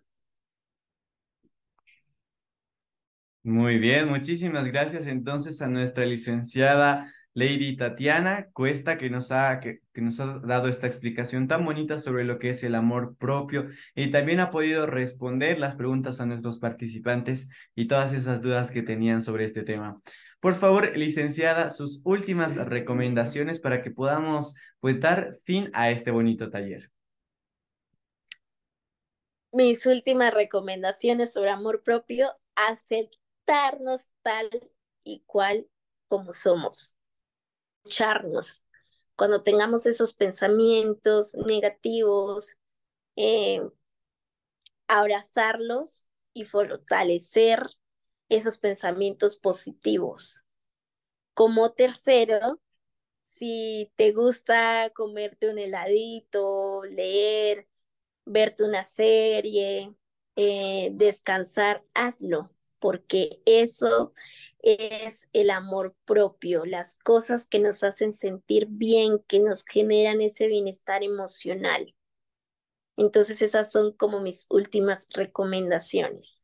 [3.45, 9.81] Muy bien, muchísimas gracias entonces a nuestra licenciada Lady Tatiana Cuesta, que nos, ha, que,
[9.95, 14.11] nos ha dado esta explicación tan bonita sobre lo que es el amor propio y
[14.11, 19.23] también ha podido responder las preguntas a nuestros participantes y todas esas dudas que tenían
[19.23, 19.99] sobre este tema.
[20.39, 26.51] Por favor, licenciada, sus últimas recomendaciones para que podamos pues dar fin a este bonito
[26.51, 26.91] taller.
[29.51, 34.49] Mis últimas recomendaciones sobre amor propio, aceptarnos tal
[35.03, 35.67] y cual
[36.07, 36.92] como somos
[39.15, 42.55] Cuando tengamos esos pensamientos negativos,
[43.15, 43.61] eh,
[44.87, 47.65] abrazarlos y fortalecer
[48.29, 50.41] esos pensamientos positivos.
[51.33, 52.61] Como tercero,
[53.25, 57.67] si te gusta comerte un heladito, leer,
[58.25, 59.93] verte una serie,
[60.35, 64.13] eh, descansar, hazlo, porque eso
[64.63, 70.47] es el amor propio, las cosas que nos hacen sentir bien, que nos generan ese
[70.47, 71.93] bienestar emocional.
[72.97, 76.41] Entonces esas son como mis últimas recomendaciones.